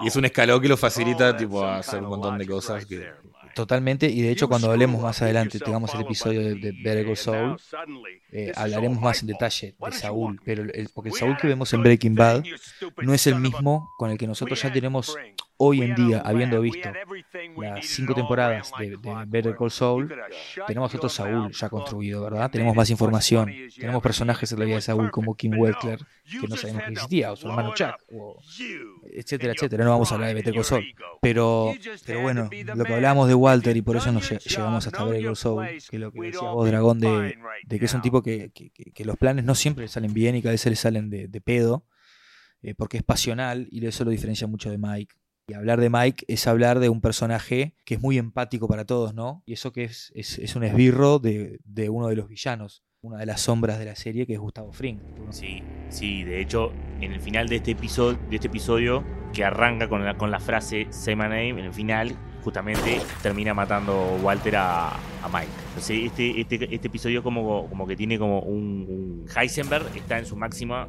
y 0.02 0.06
es 0.06 0.16
un 0.16 0.24
escalón 0.24 0.60
que 0.60 0.68
lo 0.68 0.76
facilita 0.76 1.36
tipo 1.36 1.62
a 1.64 1.78
hacer 1.78 2.02
un 2.02 2.08
montón 2.10 2.38
de 2.38 2.46
cosas 2.46 2.84
que 2.86 3.10
Totalmente, 3.56 4.06
y 4.10 4.20
de 4.20 4.30
hecho 4.30 4.48
cuando 4.48 4.70
hablemos 4.70 5.00
más 5.00 5.22
adelante, 5.22 5.58
tengamos 5.58 5.94
el 5.94 6.02
episodio 6.02 6.42
de, 6.42 6.56
de 6.56 6.72
Better 6.72 7.06
Call 7.06 7.16
Saul, 7.16 7.56
eh, 8.30 8.52
hablaremos 8.54 9.00
más 9.00 9.22
en 9.22 9.28
detalle 9.28 9.74
de 9.78 9.92
Saúl, 9.92 10.38
pero 10.44 10.64
el, 10.64 10.90
porque 10.92 11.08
el 11.08 11.14
Saúl 11.14 11.38
que 11.38 11.46
vemos 11.46 11.72
en 11.72 11.82
Breaking 11.82 12.14
Bad 12.14 12.44
no 12.98 13.14
es 13.14 13.26
el 13.26 13.36
mismo 13.36 13.88
con 13.96 14.10
el 14.10 14.18
que 14.18 14.26
nosotros 14.26 14.60
ya 14.60 14.70
tenemos 14.70 15.16
hoy 15.58 15.82
en 15.82 15.94
día, 15.94 16.20
habiendo 16.24 16.60
visto 16.60 16.88
las 17.62 17.86
cinco 17.86 18.14
temporadas 18.14 18.70
de, 18.78 18.90
de 18.90 18.96
Better 19.26 19.56
Call 19.56 19.70
Saul, 19.70 20.08
tenemos 20.66 20.94
otro 20.94 21.08
Saúl 21.08 21.50
ya 21.52 21.68
construido, 21.70 22.22
¿verdad? 22.22 22.50
Tenemos 22.50 22.74
más 22.76 22.90
información, 22.90 23.46
tenemos 23.80 24.02
personajes 24.02 24.52
en 24.52 24.58
la 24.58 24.64
vida 24.66 24.74
de 24.76 24.82
Saúl 24.82 25.10
como 25.10 25.34
Kim 25.34 25.52
Weckler, 25.58 25.98
que 26.40 26.48
no 26.48 26.56
sabemos 26.56 26.82
que 26.82 26.92
existía, 26.92 27.32
o 27.32 27.36
su 27.36 27.48
hermano 27.48 27.74
Chuck, 27.74 27.94
o 28.12 28.38
etcétera, 29.12 29.52
etcétera. 29.56 29.84
No 29.84 29.90
vamos 29.90 30.10
a 30.12 30.14
hablar 30.16 30.28
de 30.28 30.34
Better 30.34 30.52
Call 30.54 30.64
Saul, 30.64 30.84
pero, 31.22 31.72
pero 32.04 32.20
bueno, 32.22 32.48
lo 32.74 32.84
que 32.84 32.94
hablábamos 32.94 33.28
de 33.28 33.34
Walter 33.34 33.76
y 33.76 33.82
por 33.82 33.96
eso 33.96 34.12
nos 34.12 34.30
lle- 34.30 34.38
llegamos 34.40 34.86
hasta 34.86 35.04
Better 35.04 35.24
Call 35.24 35.36
Saul, 35.36 35.66
que 35.90 35.98
lo 35.98 36.12
que 36.12 36.18
decía 36.26 36.40
vos, 36.50 36.66
Dragón, 36.68 37.00
de, 37.00 37.08
de 37.66 37.78
que 37.78 37.84
es 37.86 37.94
un 37.94 38.02
tipo 38.02 38.22
que, 38.22 38.50
que- 38.52 38.70
que- 38.70 38.90
que 38.92 39.04
los 39.04 39.16
planes 39.16 39.44
no 39.44 39.54
siempre 39.54 39.84
le 39.84 39.88
salen 39.88 40.12
bien 40.12 40.36
y 40.36 40.42
que 40.42 40.48
a 40.48 40.50
veces 40.50 40.70
le 40.70 40.76
salen 40.76 41.08
de, 41.10 41.28
de 41.28 41.40
pedo, 41.40 41.84
eh, 42.62 42.74
porque 42.74 42.96
es 42.98 43.02
pasional 43.02 43.68
y 43.70 43.84
eso 43.86 44.04
lo 44.04 44.10
diferencia 44.10 44.46
mucho 44.46 44.70
de 44.70 44.78
Mike. 44.78 45.14
Y 45.48 45.54
hablar 45.54 45.80
de 45.80 45.90
Mike 45.90 46.24
es 46.26 46.48
hablar 46.48 46.80
de 46.80 46.88
un 46.88 47.00
personaje 47.00 47.76
que 47.84 47.94
es 47.94 48.00
muy 48.00 48.18
empático 48.18 48.66
para 48.66 48.84
todos, 48.84 49.14
¿no? 49.14 49.44
Y 49.46 49.52
eso 49.52 49.72
que 49.72 49.84
es, 49.84 50.12
es, 50.16 50.56
un 50.56 50.64
esbirro 50.64 51.20
de, 51.20 51.60
de 51.62 51.88
uno 51.88 52.08
de 52.08 52.16
los 52.16 52.26
villanos, 52.26 52.82
una 53.00 53.18
de 53.18 53.26
las 53.26 53.42
sombras 53.42 53.78
de 53.78 53.84
la 53.84 53.94
serie, 53.94 54.26
que 54.26 54.32
es 54.32 54.40
Gustavo 54.40 54.72
Fring. 54.72 54.98
Sí, 55.30 55.62
sí, 55.88 56.24
de 56.24 56.40
hecho, 56.40 56.72
en 57.00 57.12
el 57.12 57.20
final 57.20 57.48
de 57.48 57.56
este 57.56 57.70
episodio, 57.70 58.18
de 58.28 58.34
este 58.34 58.48
episodio 58.48 59.04
que 59.32 59.44
arranca 59.44 59.88
con 59.88 60.04
la, 60.04 60.18
con 60.18 60.32
la 60.32 60.40
frase 60.40 60.88
Say 60.90 61.14
my 61.14 61.24
name, 61.24 61.50
en 61.50 61.66
el 61.66 61.72
final, 61.72 62.16
justamente 62.42 63.00
termina 63.22 63.54
matando 63.54 64.18
Walter 64.24 64.56
a, 64.56 64.98
Mike. 65.32 65.48
Este, 65.76 66.40
este, 66.40 66.74
este 66.74 66.88
episodio 66.88 67.22
como, 67.22 67.68
como 67.68 67.86
que 67.86 67.94
tiene 67.94 68.18
como 68.18 68.40
un, 68.40 68.84
un 68.88 69.26
Heisenberg 69.28 69.96
está 69.96 70.18
en 70.18 70.26
su 70.26 70.34
máxima 70.34 70.88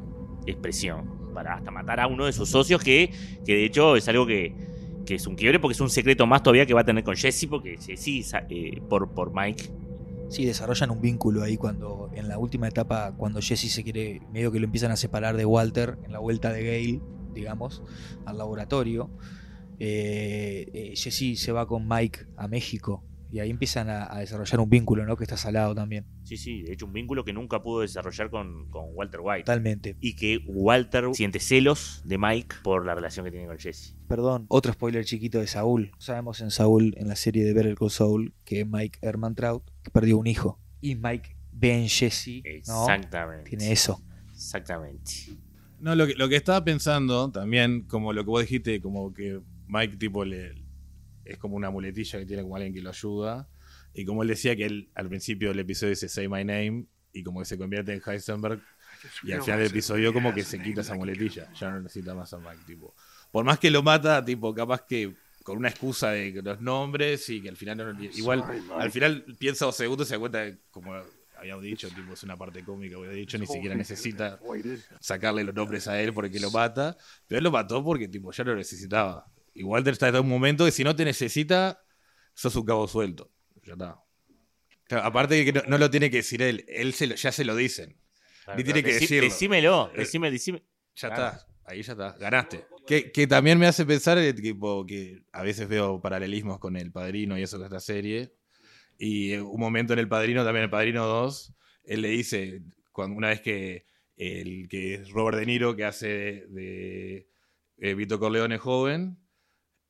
expresión. 0.51 1.18
Para 1.34 1.54
hasta 1.56 1.70
matar 1.70 2.00
a 2.00 2.08
uno 2.08 2.25
de 2.25 2.34
sus 2.34 2.50
socios, 2.50 2.82
que, 2.82 3.12
que 3.46 3.54
de 3.54 3.66
hecho 3.66 3.96
es 3.96 4.08
algo 4.08 4.25
que, 4.25 4.56
que 5.06 5.16
es 5.16 5.27
un 5.27 5.36
quiebre, 5.36 5.60
porque 5.60 5.74
es 5.74 5.82
un 5.82 5.89
secreto 5.89 6.25
más 6.25 6.42
todavía 6.42 6.66
que 6.66 6.74
va 6.74 6.82
a 6.82 6.86
tener 6.86 7.04
con 7.04 7.16
Jesse, 7.16 7.46
porque 7.48 7.77
Jesse, 7.77 8.34
eh, 8.50 8.82
por, 8.89 9.12
por 9.13 9.34
Mike, 9.34 9.72
Sí, 10.30 10.46
desarrollan 10.46 10.92
un 10.92 11.00
vínculo 11.00 11.42
ahí 11.42 11.56
cuando 11.56 12.10
en 12.13 12.27
la 12.27 12.38
última 12.38 12.68
etapa, 12.68 13.13
cuando 13.16 13.39
Jesse 13.42 13.72
se 13.72 13.84
quiere, 13.84 14.22
medio 14.30 14.51
que 14.51 14.60
lo 14.60 14.66
empiezan 14.66 14.92
a 14.92 14.98
separar 14.98 15.38
de 15.38 15.46
Walter 15.46 15.98
en 16.04 16.12
la 16.12 16.20
vuelta 16.20 16.51
de 16.51 16.63
Gale, 16.66 17.01
digamos, 17.34 17.82
al 18.25 18.38
laboratorio. 18.38 19.10
eh, 19.80 20.68
eh, 20.74 20.94
Jesse 20.96 21.39
se 21.39 21.51
va 21.51 21.68
con 21.68 21.88
Mike 21.88 22.25
a 22.36 22.48
México 22.48 23.04
y 23.32 23.40
ahí 23.40 23.50
empiezan 23.50 23.90
a, 23.90 24.12
a 24.14 24.20
desarrollar 24.20 24.60
un 24.60 24.70
vínculo, 24.70 25.06
¿no? 25.06 25.18
Que 25.18 25.24
está 25.24 25.38
salado 25.38 25.76
también, 25.76 26.06
sí, 26.24 26.38
sí, 26.38 26.62
de 26.64 26.74
hecho 26.74 26.86
un 26.86 26.94
vínculo 26.94 27.24
que 27.26 27.34
nunca 27.34 27.62
pudo 27.62 27.82
desarrollar 27.82 28.30
con, 28.30 28.70
con 28.70 28.86
Walter 28.94 29.20
White. 29.24 29.44
totalmente. 29.44 29.98
y 30.00 30.16
que 30.16 30.40
Walter 30.48 31.06
siente 31.14 31.40
celos 31.40 32.02
de 32.06 32.18
Mike 32.18 32.58
por 32.64 32.86
la 32.86 32.96
relación 32.96 33.26
que 33.26 33.32
tiene 33.32 33.48
con 33.48 33.58
Jesse. 33.58 33.96
Perdón, 34.08 34.46
otro 34.50 34.72
spoiler 34.74 35.04
chiquito 35.06 35.40
de 35.40 35.48
Saúl. 35.48 35.92
Sabemos 36.00 36.42
en 36.42 36.52
Saúl, 36.52 36.94
en 36.98 37.08
la 37.08 37.16
serie 37.16 37.44
de 37.44 37.54
Better 37.54 37.76
Call 37.76 37.92
Saul, 37.92 38.34
que 38.46 38.66
Mike 38.66 39.00
Hermantraut 39.02 39.64
perdió 39.92 40.18
un 40.18 40.28
hijo. 40.28 40.60
Y 40.82 40.96
Mike 40.96 41.36
ve 41.52 41.74
en 41.74 41.90
Jesse, 41.90 42.42
¿no? 42.68 42.84
Exactamente. 42.90 43.50
Tiene 43.50 43.72
eso. 43.72 44.02
Exactamente. 44.32 45.12
No, 45.80 45.96
lo 45.96 46.08
que, 46.08 46.14
lo 46.16 46.30
que 46.30 46.36
estaba 46.36 46.64
pensando 46.64 47.32
también, 47.32 47.82
como 47.82 48.14
lo 48.14 48.24
que 48.24 48.30
vos 48.30 48.42
dijiste, 48.42 48.82
como 48.82 49.14
que 49.14 49.42
Mike 49.68 49.98
tipo 49.98 50.24
le 50.26 50.54
es 51.32 51.38
como 51.38 51.56
una 51.56 51.70
muletilla 51.70 52.20
que 52.20 52.26
tiene 52.26 52.44
como 52.44 52.56
alguien 52.56 52.74
que 52.74 52.82
lo 52.82 52.90
ayuda. 52.90 53.48
Y 53.94 54.06
como 54.06 54.22
él 54.24 54.30
decía 54.30 54.56
que 54.56 54.66
él 54.66 54.90
al 54.96 55.08
principio 55.10 55.50
del 55.50 55.60
episodio 55.60 55.92
dice 55.92 56.08
Say 56.10 56.28
My 56.28 56.44
Name 56.46 56.86
y 57.14 57.24
como 57.24 57.40
que 57.40 57.46
se 57.46 57.58
convierte 57.58 57.94
en 57.94 58.02
Heisenberg 58.06 58.62
y 59.24 59.32
al 59.32 59.42
final 59.44 59.60
del 59.60 59.68
episodio 59.70 60.14
como 60.14 60.34
que 60.34 60.44
se 60.44 60.62
quita 60.62 60.82
esa 60.82 60.96
muletilla. 60.96 61.52
Ya 61.54 61.70
no 61.72 61.82
necesita 61.82 62.14
más 62.16 62.34
a 62.34 62.40
Mike, 62.40 62.64
tipo. 62.66 62.94
Por 63.32 63.44
más 63.46 63.60
que 63.60 63.70
lo 63.72 63.82
mata, 63.84 64.24
tipo, 64.24 64.54
capaz 64.54 64.86
que 64.86 65.16
con 65.44 65.58
una 65.58 65.70
excusa 65.70 66.12
de 66.12 66.32
los 66.44 66.60
nombres 66.62 67.30
y 67.30 67.42
que 67.42 67.50
al 67.50 67.56
final 67.58 67.78
no- 67.78 68.04
igual 68.18 68.44
al 68.82 68.92
final 68.92 69.26
piensa 69.40 69.66
dos 69.66 69.76
segundos 69.78 70.08
y 70.08 70.10
se 70.10 70.16
da 70.16 70.20
cuenta 70.20 70.40
de, 70.40 70.58
como 70.72 70.94
habíamos 71.38 71.64
dicho, 71.64 71.88
tipo, 71.90 72.14
es 72.14 72.24
una 72.24 72.36
parte 72.38 72.64
cómica, 72.64 72.98
había 72.98 73.12
dicho, 73.12 73.38
ni 73.38 73.46
siquiera 73.54 73.76
necesita 73.76 74.40
sacarle 75.00 75.44
los 75.44 75.54
nombres 75.56 75.88
a 75.88 76.00
él 76.02 76.12
porque 76.14 76.40
lo 76.40 76.52
mata. 76.52 76.98
Pero 77.28 77.38
él 77.38 77.44
lo 77.44 77.52
mató 77.52 77.84
porque 77.84 78.08
tipo 78.08 78.32
ya 78.32 78.44
lo 78.44 78.56
necesitaba. 78.56 79.26
Y 79.58 79.64
Walter 79.64 79.94
está 79.94 80.10
en 80.10 80.16
un 80.18 80.30
momento 80.30 80.66
que 80.66 80.72
si 80.72 80.84
no 80.84 80.96
te 80.96 81.04
necesita, 81.04 81.82
sos 82.34 82.56
un 82.56 82.66
cabo 82.66 82.88
suelto. 82.88 83.32
Ya 83.64 83.74
está. 83.74 84.00
Claro, 84.84 85.04
aparte 85.06 85.36
de 85.36 85.46
que 85.46 85.54
no, 85.54 85.62
no 85.68 85.78
lo 85.78 85.90
tiene 85.90 86.10
que 86.12 86.18
decir 86.18 86.42
él, 86.42 86.64
él 86.68 86.94
se 86.94 87.08
lo- 87.08 87.16
ya 87.16 87.32
se 87.32 87.44
lo 87.44 87.56
dicen. 87.56 87.98
Ni 88.56 88.63
tiene 88.63 88.82
que 88.84 88.93
decirlo. 88.93 89.28
Decímelo, 89.30 89.91
Eh, 89.93 89.98
decime, 90.00 90.32
decime. 90.32 90.63
Ya 90.96 91.10
Claro. 91.10 91.38
está, 91.38 91.48
ahí 91.65 91.82
ya 91.82 91.91
está, 91.93 92.12
ganaste. 92.17 92.65
Que, 92.86 93.12
que 93.12 93.28
también 93.28 93.60
me 93.60 93.67
hace 93.67 93.86
pensar 93.86 94.17
eh, 94.20 94.32
tipo, 94.34 94.86
que 94.86 95.24
a 95.34 95.41
veces 95.43 95.67
veo 95.67 96.00
paralelismos 96.00 96.60
con 96.60 96.78
El 96.78 96.91
Padrino 96.91 97.38
y 97.38 97.41
eso 97.43 97.58
de 97.60 97.65
esta 97.65 97.80
serie. 97.82 98.34
Y 98.98 99.34
eh, 99.34 99.41
un 99.41 99.60
momento 99.60 99.91
en 99.93 100.00
El 100.00 100.08
Padrino, 100.08 100.46
también 100.46 100.63
El 100.65 100.70
Padrino 100.70 101.06
2, 101.06 101.54
él 101.84 102.02
le 102.04 102.10
dice, 102.10 102.62
cuando, 102.93 103.17
una 103.17 103.30
vez 103.30 103.41
que 103.41 103.86
el 104.15 104.67
que 104.70 104.93
es 104.96 105.10
Robert 105.10 105.38
De 105.38 105.46
Niro, 105.46 105.76
que 105.76 105.84
hace 105.84 106.08
de, 106.08 106.48
de, 106.50 107.28
eh, 107.80 107.93
Vito 107.96 108.17
Corleone 108.20 108.58
joven, 108.58 109.17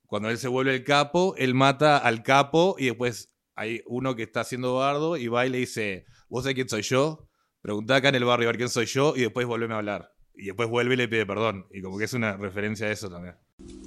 cuando 0.08 0.30
él 0.30 0.38
se 0.38 0.48
vuelve 0.48 0.74
el 0.74 0.84
capo, 0.84 1.36
él 1.38 1.54
mata 1.54 1.98
al 1.98 2.24
capo 2.24 2.76
y 2.80 2.86
después 2.86 3.36
hay 3.56 3.82
uno 3.86 4.15
que 4.15 4.24
está 4.24 4.41
haciendo 4.41 4.76
bardo 4.76 5.17
y 5.17 5.28
va 5.28 5.46
y 5.46 5.50
le 5.50 5.60
dice, 5.60 6.06
¿vos 6.30 6.43
sabés 6.43 6.56
quién 6.56 6.70
soy 6.70 6.82
yo? 6.82 7.28
Preguntá 7.62 7.98
acá 7.98 8.10
en 8.10 8.15
el 8.15 8.24
barrio 8.24 8.48
a 8.48 8.52
ver 8.52 8.58
quién 8.58 8.70
soy 8.70 8.86
yo 8.86 9.13
y 9.15 9.22
después 9.22 9.46
volveme 9.46 9.74
a 9.74 9.78
hablar. 9.78 10.13
Y 10.34 10.46
después 10.46 10.70
vuelve 10.70 10.93
y 10.93 10.98
le 10.98 11.08
pide 11.08 11.26
perdón. 11.26 11.67
Y 11.72 11.82
como 11.82 11.98
que 11.98 12.06
es 12.06 12.13
una 12.13 12.38
referencia 12.38 12.88
a 12.88 12.91
eso 12.91 13.10
también. 13.10 13.36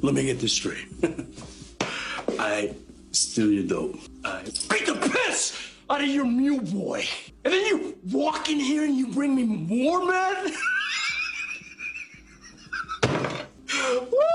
Let 0.03 0.13
me 0.13 0.23
get 0.23 0.39
this 0.39 0.53
straight. 0.53 0.89
I 2.39 2.75
steal 3.13 3.51
your 3.51 3.67
dope. 3.67 3.99
I 4.25 4.43
beat 4.69 4.87
the 4.87 5.09
piss 5.09 5.57
out 5.89 6.03
of 6.03 6.09
your 6.09 6.27
mule 6.27 6.61
boy. 6.61 7.05
And 7.45 7.55
then 7.55 7.67
you 7.67 7.97
walk 8.13 8.51
in 8.51 8.61
here 8.61 8.85
and 8.85 8.97
you 8.97 9.07
bring 9.07 9.35
me 9.35 9.45
more, 9.45 10.05
man? 10.05 10.53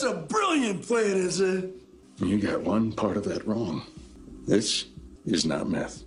That's 0.00 0.12
a 0.12 0.14
brilliant 0.14 0.86
plan, 0.86 1.16
is 1.16 1.40
it? 1.40 1.74
You 2.18 2.38
got 2.38 2.60
one 2.60 2.92
part 2.92 3.16
of 3.16 3.24
that 3.24 3.44
wrong. 3.48 3.82
This 4.46 4.84
is 5.26 5.44
not 5.44 5.68
meth. 5.68 6.04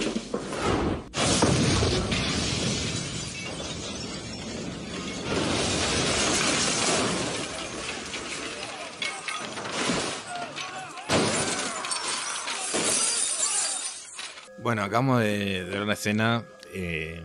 Bueno, 14.63 14.83
acabamos 14.83 15.19
de, 15.19 15.65
de 15.65 15.69
ver 15.69 15.81
una 15.81 15.93
escena. 15.95 16.45
eh, 16.73 17.21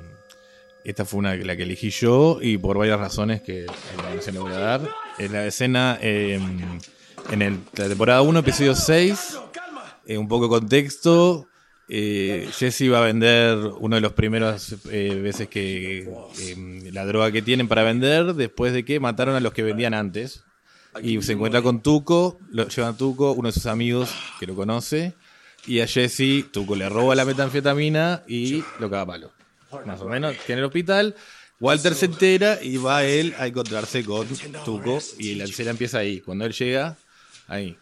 esta 0.82 1.04
fue 1.04 1.20
una 1.20 1.36
la 1.36 1.56
que 1.56 1.62
elegí 1.62 1.90
yo 1.90 2.38
y 2.42 2.58
por 2.58 2.76
varias 2.76 2.98
razones 2.98 3.40
que 3.42 3.66
a 3.66 3.96
continuación 3.96 4.34
le 4.34 4.40
voy 4.40 4.52
a 4.52 4.58
dar. 4.58 5.05
Es 5.18 5.30
la 5.30 5.46
escena 5.46 5.98
eh, 6.00 6.38
en 7.30 7.42
el- 7.42 7.58
la 7.76 7.88
temporada 7.88 8.22
1, 8.22 8.38
episodio 8.40 8.74
6. 8.74 9.38
eh, 10.08 10.18
un 10.18 10.28
poco 10.28 10.44
de 10.44 10.50
contexto. 10.60 11.48
eh, 11.88 12.48
Jesse 12.52 12.90
va 12.92 12.98
a 12.98 13.06
vender 13.06 13.56
uno 13.78 13.94
de 13.96 14.00
los 14.02 14.12
primeros 14.12 14.74
eh, 14.90 15.20
veces 15.22 15.48
que 15.48 16.00
eh, 16.40 16.90
la 16.92 17.04
droga 17.06 17.30
que 17.30 17.42
tienen 17.42 17.68
para 17.68 17.82
vender 17.84 18.34
después 18.34 18.72
de 18.72 18.84
que 18.84 18.98
mataron 19.00 19.36
a 19.36 19.40
los 19.40 19.52
que 19.52 19.62
vendían 19.62 19.94
antes. 19.94 20.42
Y 21.02 21.20
se 21.22 21.32
encuentra 21.32 21.60
con 21.62 21.82
Tuco, 21.82 22.38
lo 22.50 22.66
llevan 22.68 22.94
a 22.94 22.96
Tuco, 22.96 23.32
uno 23.32 23.48
de 23.48 23.52
sus 23.52 23.66
amigos 23.66 24.12
que 24.40 24.46
lo 24.46 24.54
conoce. 24.56 25.14
Y 25.66 25.80
a 25.80 25.86
Jesse, 25.86 26.44
Tuco 26.52 26.74
le 26.76 26.88
roba 26.88 27.14
la 27.14 27.24
metanfetamina 27.24 28.22
y 28.26 28.64
lo 28.80 28.88
caga 28.90 29.06
palo. 29.06 29.32
Más 29.84 30.00
o 30.00 30.08
menos, 30.08 30.34
tiene 30.46 30.60
el 30.60 30.66
hospital. 30.66 31.14
Walter 31.58 31.94
se 31.94 32.06
entera 32.06 32.58
y 32.62 32.76
va 32.76 33.04
él 33.04 33.34
a 33.38 33.46
encontrarse 33.46 34.04
con 34.04 34.26
Tuco 34.64 34.98
y 35.18 35.36
la 35.36 35.44
escena 35.44 35.70
empieza 35.70 35.98
ahí. 35.98 36.20
Cuando 36.20 36.44
él 36.44 36.52
llega, 36.52 36.96
ahí. 37.48 37.76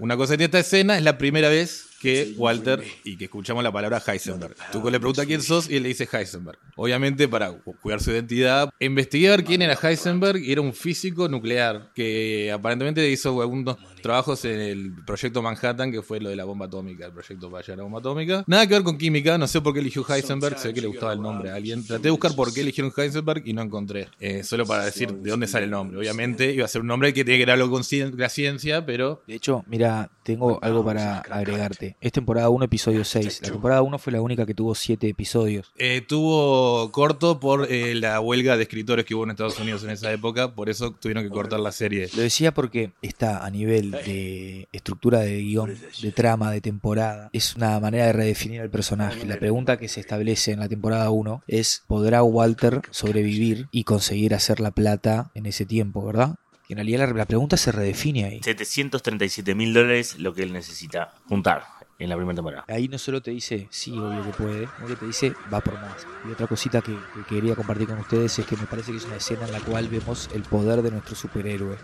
Una 0.00 0.16
cosa 0.16 0.32
tiene 0.32 0.44
esta 0.46 0.60
escena 0.60 0.96
es 0.96 1.02
la 1.02 1.18
primera 1.18 1.48
vez 1.48 1.86
que 2.00 2.34
Walter 2.36 2.82
y 3.04 3.16
que 3.16 3.24
escuchamos 3.24 3.62
la 3.62 3.72
palabra 3.72 4.02
Heisenberg. 4.06 4.54
Tuco 4.72 4.90
le 4.90 4.98
pregunta 4.98 5.26
quién 5.26 5.42
sos 5.42 5.68
y 5.68 5.76
él 5.76 5.82
le 5.82 5.88
dice 5.90 6.08
Heisenberg. 6.10 6.58
Obviamente 6.76 7.28
para 7.28 7.52
cuidar 7.52 8.00
su 8.00 8.10
identidad, 8.10 8.70
investigar 8.78 9.44
quién 9.44 9.62
era 9.62 9.74
Heisenberg 9.74 10.38
y 10.38 10.52
era 10.52 10.60
un 10.60 10.72
físico 10.72 11.28
nuclear 11.28 11.90
que 11.94 12.52
aparentemente 12.52 13.08
hizo 13.10 13.40
algunos 13.40 13.76
trabajos 14.00 14.44
en 14.44 14.60
el 14.60 14.92
proyecto 15.04 15.42
Manhattan, 15.42 15.90
que 15.90 16.02
fue 16.02 16.20
lo 16.20 16.30
de 16.30 16.36
la 16.36 16.44
bomba 16.44 16.66
atómica, 16.66 17.06
el 17.06 17.12
proyecto 17.12 17.50
para 17.50 17.62
llegar 17.62 17.74
a 17.74 17.76
la 17.78 17.82
bomba 17.84 17.98
atómica. 17.98 18.44
Nada 18.46 18.66
que 18.66 18.74
ver 18.74 18.82
con 18.82 18.96
química, 18.96 19.38
no 19.38 19.46
sé 19.46 19.60
por 19.60 19.74
qué 19.74 19.80
eligió 19.80 20.04
Heisenberg, 20.08 20.58
sé 20.58 20.72
que 20.72 20.80
le 20.80 20.86
gustaba 20.86 21.12
el 21.12 21.20
nombre 21.20 21.50
a 21.50 21.54
alguien. 21.54 21.84
Traté 21.84 22.04
de 22.04 22.10
buscar 22.10 22.34
por 22.34 22.52
qué 22.52 22.60
eligieron 22.60 22.92
Heisenberg 22.96 23.42
y 23.44 23.52
no 23.52 23.62
encontré. 23.62 24.08
Eh, 24.20 24.44
solo 24.44 24.66
para 24.66 24.84
decir 24.84 25.12
de 25.12 25.30
dónde 25.30 25.46
sale 25.46 25.64
el 25.64 25.70
nombre. 25.70 25.98
Obviamente 25.98 26.52
iba 26.52 26.64
a 26.64 26.68
ser 26.68 26.82
un 26.82 26.86
nombre 26.86 27.12
que 27.12 27.24
tiene 27.24 27.38
que 27.38 27.46
ver 27.46 27.54
algo 27.54 27.70
con 27.70 27.82
la 28.16 28.28
ciencia, 28.28 28.84
pero 28.86 29.22
De 29.26 29.34
hecho, 29.34 29.64
mira, 29.66 30.10
tengo 30.22 30.58
algo 30.62 30.84
para 30.84 31.18
agregarte. 31.18 31.87
Es 32.00 32.12
temporada 32.12 32.48
1, 32.48 32.64
episodio 32.64 33.04
6. 33.04 33.40
La 33.42 33.50
temporada 33.50 33.82
1 33.82 33.98
fue 33.98 34.12
la 34.12 34.20
única 34.22 34.46
que 34.46 34.54
tuvo 34.54 34.74
7 34.74 35.08
episodios. 35.08 35.72
eh, 35.76 36.02
tuvo 36.06 36.90
corto 36.92 37.38
por 37.40 37.70
eh, 37.70 37.94
la 37.94 38.20
huelga 38.20 38.56
de 38.56 38.62
escritores 38.64 39.04
que 39.04 39.14
hubo 39.14 39.24
en 39.24 39.30
Estados 39.30 39.58
Unidos 39.58 39.84
en 39.84 39.90
esa 39.90 40.12
época, 40.12 40.54
por 40.54 40.68
eso 40.68 40.92
tuvieron 40.92 41.24
que 41.24 41.30
cortar 41.30 41.60
la 41.60 41.72
serie. 41.72 42.08
Lo 42.16 42.22
decía 42.22 42.52
porque 42.52 42.92
está 43.02 43.44
a 43.44 43.50
nivel 43.50 43.90
de 43.90 44.68
estructura 44.72 45.20
de 45.20 45.40
guion, 45.42 45.76
de 46.02 46.12
trama, 46.12 46.50
de 46.50 46.60
temporada. 46.60 47.30
Es 47.32 47.56
una 47.56 47.78
manera 47.80 48.06
de 48.06 48.12
redefinir 48.12 48.60
al 48.60 48.70
personaje. 48.70 49.26
La 49.26 49.38
pregunta 49.38 49.76
que 49.76 49.88
se 49.88 50.00
establece 50.00 50.52
en 50.52 50.60
la 50.60 50.68
temporada 50.68 51.10
1 51.10 51.42
es, 51.46 51.82
¿podrá 51.86 52.22
Walter 52.22 52.82
sobrevivir 52.90 53.68
y 53.70 53.84
conseguir 53.84 54.34
hacer 54.34 54.60
la 54.60 54.70
plata 54.70 55.30
en 55.34 55.46
ese 55.46 55.66
tiempo, 55.66 56.04
verdad? 56.04 56.36
Y 56.68 56.74
en 56.74 56.78
realidad 56.78 57.08
la, 57.08 57.14
la 57.14 57.24
pregunta 57.26 57.56
se 57.56 57.72
redefine 57.72 58.24
ahí. 58.24 58.40
737 58.42 59.54
mil 59.54 59.72
dólares 59.72 60.18
lo 60.18 60.34
que 60.34 60.42
él 60.42 60.52
necesita 60.52 61.14
juntar 61.28 61.77
en 61.98 62.08
la 62.08 62.16
primera 62.16 62.36
temporada. 62.36 62.64
Ahí 62.68 62.88
no 62.88 62.96
solo 62.96 63.20
te 63.20 63.32
dice, 63.32 63.66
sí, 63.70 63.92
obvio 63.98 64.22
que 64.22 64.30
puede, 64.30 64.68
sino 64.76 64.88
que 64.88 64.96
te 64.96 65.06
dice, 65.06 65.34
va 65.52 65.60
por 65.60 65.74
más. 65.74 66.06
Y 66.28 66.32
otra 66.32 66.46
cosita 66.46 66.80
que, 66.80 66.92
que 66.92 67.24
quería 67.28 67.56
compartir 67.56 67.88
con 67.88 67.98
ustedes 67.98 68.38
es 68.38 68.46
que 68.46 68.56
me 68.56 68.66
parece 68.66 68.92
que 68.92 68.98
es 68.98 69.04
una 69.04 69.16
escena 69.16 69.46
en 69.46 69.52
la 69.52 69.60
cual 69.60 69.88
vemos 69.88 70.30
el 70.32 70.42
poder 70.42 70.82
de 70.82 70.92
nuestro 70.92 71.16
superhéroe, 71.16 71.76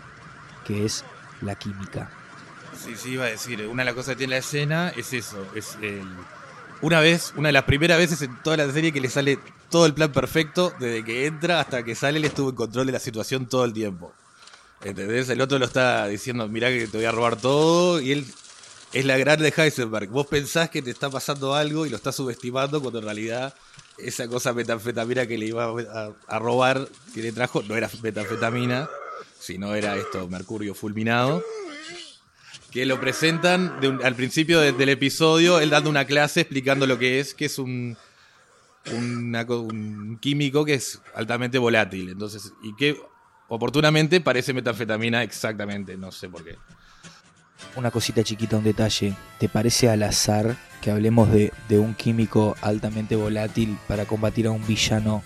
que 0.65 0.85
es 0.85 1.03
la 1.41 1.55
química. 1.55 2.09
Sí, 2.81 2.95
sí, 2.95 3.11
iba 3.11 3.25
a 3.25 3.29
decir, 3.29 3.65
una 3.67 3.81
de 3.83 3.85
las 3.85 3.93
cosas 3.93 4.13
que 4.13 4.19
tiene 4.19 4.31
la 4.31 4.39
escena 4.39 4.89
es 4.95 5.11
eso, 5.13 5.45
es 5.53 5.77
el... 5.81 6.03
Una 6.81 6.99
vez, 6.99 7.33
una 7.35 7.49
de 7.49 7.53
las 7.53 7.63
primeras 7.63 7.97
veces 7.97 8.21
en 8.21 8.41
toda 8.43 8.57
la 8.57 8.71
serie 8.71 8.91
que 8.91 9.01
le 9.01 9.09
sale 9.09 9.39
todo 9.69 9.85
el 9.85 9.93
plan 9.93 10.11
perfecto, 10.11 10.73
desde 10.79 11.03
que 11.03 11.25
entra 11.25 11.59
hasta 11.59 11.83
que 11.83 11.95
sale, 11.95 12.19
él 12.19 12.25
estuvo 12.25 12.49
en 12.49 12.55
control 12.55 12.85
de 12.85 12.91
la 12.91 12.99
situación 12.99 13.47
todo 13.47 13.65
el 13.65 13.73
tiempo. 13.73 14.13
¿Entendés? 14.83 15.29
El 15.29 15.41
otro 15.41 15.57
lo 15.57 15.65
está 15.65 16.05
diciendo, 16.07 16.47
mirá 16.47 16.69
que 16.69 16.87
te 16.87 16.97
voy 16.97 17.05
a 17.05 17.11
robar 17.11 17.37
todo, 17.37 17.99
y 18.01 18.11
él 18.11 18.25
es 18.95 19.05
la 19.05 19.17
gran 19.17 19.39
de 19.39 19.53
Heisenberg. 19.55 20.09
Vos 20.09 20.25
pensás 20.27 20.69
que 20.69 20.81
te 20.81 20.89
está 20.89 21.09
pasando 21.09 21.53
algo 21.53 21.85
y 21.85 21.89
lo 21.89 21.97
estás 21.97 22.15
subestimando 22.15 22.81
cuando 22.81 22.99
en 22.99 23.05
realidad 23.05 23.53
esa 23.97 24.27
cosa 24.27 24.53
metanfetamina 24.53 25.27
que 25.27 25.37
le 25.37 25.47
iba 25.47 25.65
a, 26.27 26.39
robar, 26.39 26.87
que 27.13 27.21
le 27.21 27.31
trajo, 27.31 27.61
no 27.63 27.75
era 27.75 27.89
metanfetamina, 28.01 28.89
sino 29.39 29.75
era 29.75 29.95
esto, 29.95 30.27
mercurio 30.27 30.73
fulminado 30.73 31.43
que 32.71 32.85
lo 32.85 32.99
presentan 32.99 33.79
al 34.03 34.15
principio 34.15 34.59
de- 34.59 34.73
del 34.73 34.89
episodio, 34.89 35.61
él 35.61 35.69
dando 35.69 35.89
una 35.89 36.03
clase 36.03 36.41
explicando 36.41 36.85
lo 36.85 36.99
que 36.99 37.21
es, 37.21 37.33
que 37.33 37.45
es 37.45 37.57
un, 37.57 37.95
un 38.91 40.17
químico 40.21 40.65
que 40.65 40.73
es 40.73 40.99
altamente 41.13 41.57
volátil. 41.57 42.09
Entonces, 42.09 42.51
y 42.63 42.75
que 42.75 42.99
oportunamente 43.47 44.19
parece 44.19 44.53
metanfetamina 44.53 45.23
exactamente, 45.23 45.95
no 45.95 46.11
sé 46.11 46.27
por 46.27 46.43
qué. 46.43 46.57
Una 47.75 47.91
cosita 47.91 48.23
chiquita, 48.23 48.57
un 48.57 48.63
detalle. 48.63 49.13
¿Te 49.39 49.49
parece 49.49 49.89
al 49.89 50.03
azar 50.03 50.55
que 50.81 50.91
hablemos 50.91 51.29
de, 51.31 51.51
un 51.79 51.93
químico 51.93 52.55
altamente 52.61 53.15
volátil 53.15 53.77
para 53.87 54.05
combatir 54.05 54.47
a 54.47 54.51
un 54.51 54.65
villano 54.65 55.23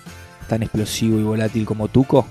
tan 0.47 0.63
explosivo 0.63 1.19
y 1.19 1.23
volátil 1.23 1.65
como 1.65 1.87
Tuco? 1.87 2.27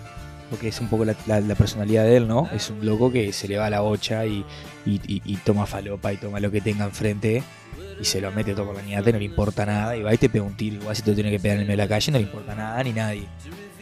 Porque 0.50 0.68
es 0.68 0.80
un 0.80 0.88
poco 0.88 1.04
la, 1.04 1.14
personalidad 1.54 2.04
de 2.04 2.16
él, 2.16 2.26
¿no? 2.28 2.48
Es 2.52 2.70
un 2.70 2.84
loco 2.84 3.12
que 3.12 3.32
se 3.32 3.48
le 3.48 3.58
va 3.58 3.66
a 3.66 3.70
la 3.70 3.80
bocha 3.80 4.24
y, 4.24 4.44
y- 4.86 5.00
y- 5.06 5.22
y 5.24 5.36
toma 5.36 5.66
falopa 5.66 6.12
y 6.12 6.16
toma 6.16 6.40
lo 6.40 6.50
que 6.50 6.60
tenga 6.62 6.84
enfrente 6.86 7.42
y 8.00 8.04
se 8.04 8.20
lo 8.20 8.32
mete 8.32 8.54
todo 8.54 8.66
por 8.66 8.76
la 8.76 8.82
niñata, 8.82 9.12
no 9.12 9.18
le 9.18 9.24
importa 9.24 9.66
nada 9.66 9.94
y 9.96 10.02
va 10.02 10.14
y 10.14 10.18
te 10.18 10.28
pega 10.30 10.44
un 10.44 10.56
tiro. 10.56 10.76
Igual 10.76 10.96
si 10.96 11.02
te 11.02 11.14
tiene 11.14 11.30
que 11.30 11.38
pegar 11.38 11.56
en 11.56 11.62
el 11.62 11.66
medio 11.66 11.76
de 11.76 11.84
la 11.84 11.88
calle, 11.88 12.12
no 12.12 12.18
le 12.18 12.24
importa 12.24 12.54
nada 12.54 12.82
ni 12.82 12.92
nadie. 12.92 13.26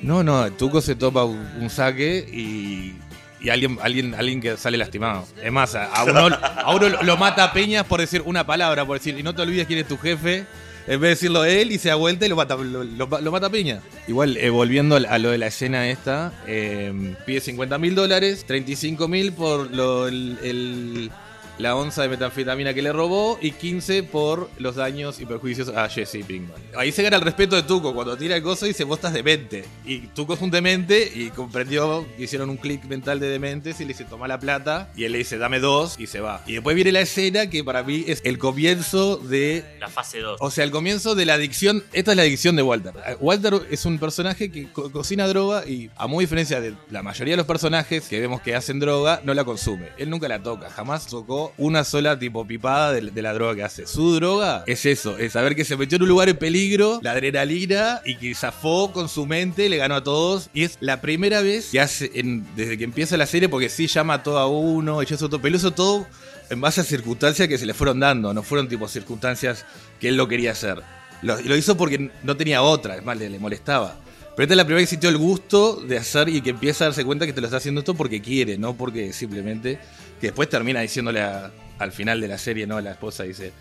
No, 0.02 0.22
no, 0.24 0.50
Tuco 0.52 0.80
se 0.80 0.96
topa 0.96 1.24
un 1.24 1.70
saque 1.70 2.18
y, 2.30 2.96
y 3.40 3.48
alguien, 3.50 3.78
alguien, 3.82 4.14
alguien 4.14 4.40
que 4.40 4.56
sale 4.56 4.76
lastimado. 4.78 5.26
Es 5.42 5.52
más, 5.52 5.74
a, 5.74 6.04
uno, 6.04 6.28
a 6.40 6.74
uno 6.74 6.88
lo- 7.02 7.16
mata 7.16 7.44
a 7.44 7.52
Peñas 7.52 7.84
por 7.84 8.00
decir 8.00 8.22
una 8.24 8.46
palabra, 8.46 8.84
por 8.86 8.98
decir, 8.98 9.18
y 9.18 9.22
no 9.22 9.34
te 9.34 9.42
olvides 9.42 9.66
quién 9.66 9.78
es 9.78 9.88
tu 9.88 9.98
jefe. 9.98 10.46
En 10.88 11.00
vez 11.00 11.08
de 11.08 11.08
decirlo 11.08 11.44
él 11.44 11.72
y 11.72 11.78
se 11.78 11.88
da 11.88 11.96
vuelta 11.96 12.26
y 12.26 12.28
lo 12.28 12.36
mata, 12.36 12.54
lo, 12.56 13.30
mata 13.32 13.46
a 13.46 13.50
Peña. 13.50 13.80
Igual, 14.06 14.36
eh, 14.36 14.50
volviendo 14.50 14.94
a 14.96 15.18
lo 15.18 15.30
de 15.30 15.38
la 15.38 15.48
escena 15.48 15.88
esta, 15.88 16.32
eh, 16.46 17.14
pide 17.26 17.40
50 17.40 17.76
mil 17.78 17.96
dólares, 17.96 18.44
35 18.46 19.08
mil 19.08 19.32
por 19.32 19.68
lo, 19.74 20.06
el- 20.06 21.10
la 21.58 21.74
onza 21.76 22.02
de 22.02 22.08
metanfetamina 22.08 22.74
que 22.74 22.82
le 22.82 22.92
robó 22.92 23.38
y 23.40 23.52
15 23.52 24.02
por 24.04 24.50
los 24.58 24.76
daños 24.76 25.20
y 25.20 25.26
perjuicios 25.26 25.68
a 25.70 25.88
Jesse 25.88 26.18
Pinkman. 26.26 26.60
Ahí 26.76 26.92
se 26.92 27.02
gana 27.02 27.16
el 27.16 27.22
respeto 27.22 27.56
de 27.56 27.62
Tuco 27.62 27.94
cuando 27.94 28.16
tira 28.16 28.36
el 28.36 28.42
coso 28.42 28.66
y 28.66 28.68
dice 28.70 28.84
vos 28.84 28.98
estás 28.98 29.12
demente. 29.12 29.64
Y 29.84 29.98
Tuco 30.08 30.34
es 30.34 30.40
un 30.42 30.50
demente 30.50 31.10
y 31.14 31.30
comprendió 31.30 32.06
que 32.16 32.24
hicieron 32.24 32.50
un 32.50 32.56
clic 32.56 32.84
mental 32.84 33.20
de 33.20 33.28
dementes 33.28 33.80
y 33.80 33.84
le 33.84 33.88
dice 33.88 34.04
toma 34.04 34.28
la 34.28 34.38
plata 34.38 34.90
y 34.96 35.04
él 35.04 35.12
le 35.12 35.18
dice 35.18 35.38
dame 35.38 35.58
dos 35.60 35.96
y 35.98 36.06
se 36.06 36.20
va. 36.20 36.42
Y 36.46 36.54
después 36.54 36.74
viene 36.76 36.92
la 36.92 37.00
escena 37.00 37.48
que 37.48 37.64
para 37.64 37.82
mí 37.82 38.04
es 38.06 38.20
el 38.24 38.38
comienzo 38.38 39.16
de 39.16 39.64
La 39.80 39.88
fase 39.88 40.18
2. 40.20 40.38
o 40.40 40.50
sea, 40.50 40.64
el 40.64 40.70
comienzo 40.70 41.14
de 41.14 41.24
la 41.26 41.34
adicción. 41.34 41.84
Esta 41.92 42.10
es 42.12 42.16
la 42.16 42.22
adicción 42.24 42.56
de 42.56 42.62
Walter. 42.62 42.92
Walter 43.20 43.54
es 43.70 43.84
un 43.86 43.98
personaje 43.98 44.50
que 44.50 44.70
co- 44.72 44.90
cocina 44.92 45.26
droga 45.28 45.66
y, 45.66 45.90
a 45.96 46.06
muy 46.06 46.24
diferencia 46.24 46.60
de 46.60 46.74
la 46.90 47.02
mayoría 47.02 47.32
de 47.32 47.36
los 47.38 47.46
personajes 47.46 48.08
que 48.08 48.20
vemos 48.20 48.40
que 48.42 48.54
hacen 48.54 48.78
droga, 48.80 49.20
no 49.24 49.34
la 49.34 49.44
consume. 49.44 49.88
Él 49.98 50.10
nunca 50.10 50.28
la 50.28 50.42
toca. 50.42 50.68
Jamás 50.70 51.06
tocó 51.06 51.45
una 51.56 51.84
sola 51.84 52.18
tipo 52.18 52.46
pipada 52.46 52.92
de, 52.92 53.22
la 53.22 53.32
droga 53.32 53.54
que 53.54 53.62
hace. 53.62 53.86
Su 53.86 54.14
droga 54.14 54.64
es 54.66 54.86
eso: 54.86 55.18
es 55.18 55.32
saber 55.32 55.54
que 55.56 55.64
se 55.64 55.76
metió 55.76 55.96
en 55.96 56.02
un 56.02 56.08
lugar 56.08 56.28
en 56.28 56.36
peligro, 56.36 57.00
la 57.02 57.12
adrenalina 57.12 58.00
y 58.04 58.16
que 58.16 58.34
zafó 58.34 58.92
con 58.92 59.08
su 59.08 59.26
mente, 59.26 59.68
le 59.68 59.76
ganó 59.76 59.96
a 59.96 60.04
todos. 60.04 60.50
Y 60.54 60.64
es 60.64 60.78
la 60.80 61.00
primera 61.00 61.42
vez 61.42 61.70
que 61.70 61.80
hace, 61.80 62.10
desde 62.54 62.78
que 62.78 62.84
empieza 62.84 63.16
la 63.16 63.26
serie, 63.26 63.48
porque 63.48 63.68
sí 63.68 63.86
llama 63.86 64.14
a 64.14 64.22
todo 64.22 64.38
a 64.38 64.46
uno, 64.46 65.02
y 65.02 65.06
eso 65.06 65.28
todo, 65.28 65.40
pero 65.40 65.56
eso 65.56 65.72
todo 65.72 66.06
en 66.50 66.60
base 66.60 66.80
a 66.80 66.84
circunstancias 66.84 67.48
que 67.48 67.58
se 67.58 67.66
le 67.66 67.74
fueron 67.74 68.00
dando, 68.00 68.32
no 68.32 68.42
fueron 68.42 68.68
tipo 68.68 68.86
circunstancias 68.88 69.64
que 70.00 70.08
él 70.08 70.16
lo 70.16 70.28
quería 70.28 70.52
hacer. 70.52 70.82
Lo, 71.22 71.40
lo 71.40 71.56
hizo 71.56 71.76
porque 71.76 72.10
no 72.22 72.36
tenía 72.36 72.62
otra, 72.62 72.96
es 72.96 73.04
más, 73.04 73.16
le, 73.16 73.30
le 73.30 73.38
molestaba. 73.38 73.96
Pero 74.36 74.44
esta 74.44 74.52
es 74.52 74.58
la 74.58 74.64
primera 74.66 74.82
que 74.82 74.86
sintió 74.86 75.08
el 75.08 75.16
gusto 75.16 75.76
de 75.76 75.96
hacer 75.96 76.28
y 76.28 76.42
que 76.42 76.50
empieza 76.50 76.84
a 76.84 76.88
darse 76.88 77.06
cuenta 77.06 77.24
que 77.24 77.32
te 77.32 77.40
lo 77.40 77.46
está 77.46 77.56
haciendo 77.56 77.80
esto 77.80 77.94
porque 77.94 78.20
quiere, 78.20 78.58
no 78.58 78.76
porque 78.76 79.14
simplemente. 79.14 79.78
Que 80.20 80.28
después 80.28 80.48
termina 80.48 80.80
diciéndole 80.80 81.20
a- 81.20 81.50
al 81.78 81.92
final 81.92 82.20
de 82.20 82.28
la 82.28 82.38
serie, 82.38 82.66
¿no? 82.66 82.80
La 82.80 82.92
esposa 82.92 83.24
dice. 83.24 83.52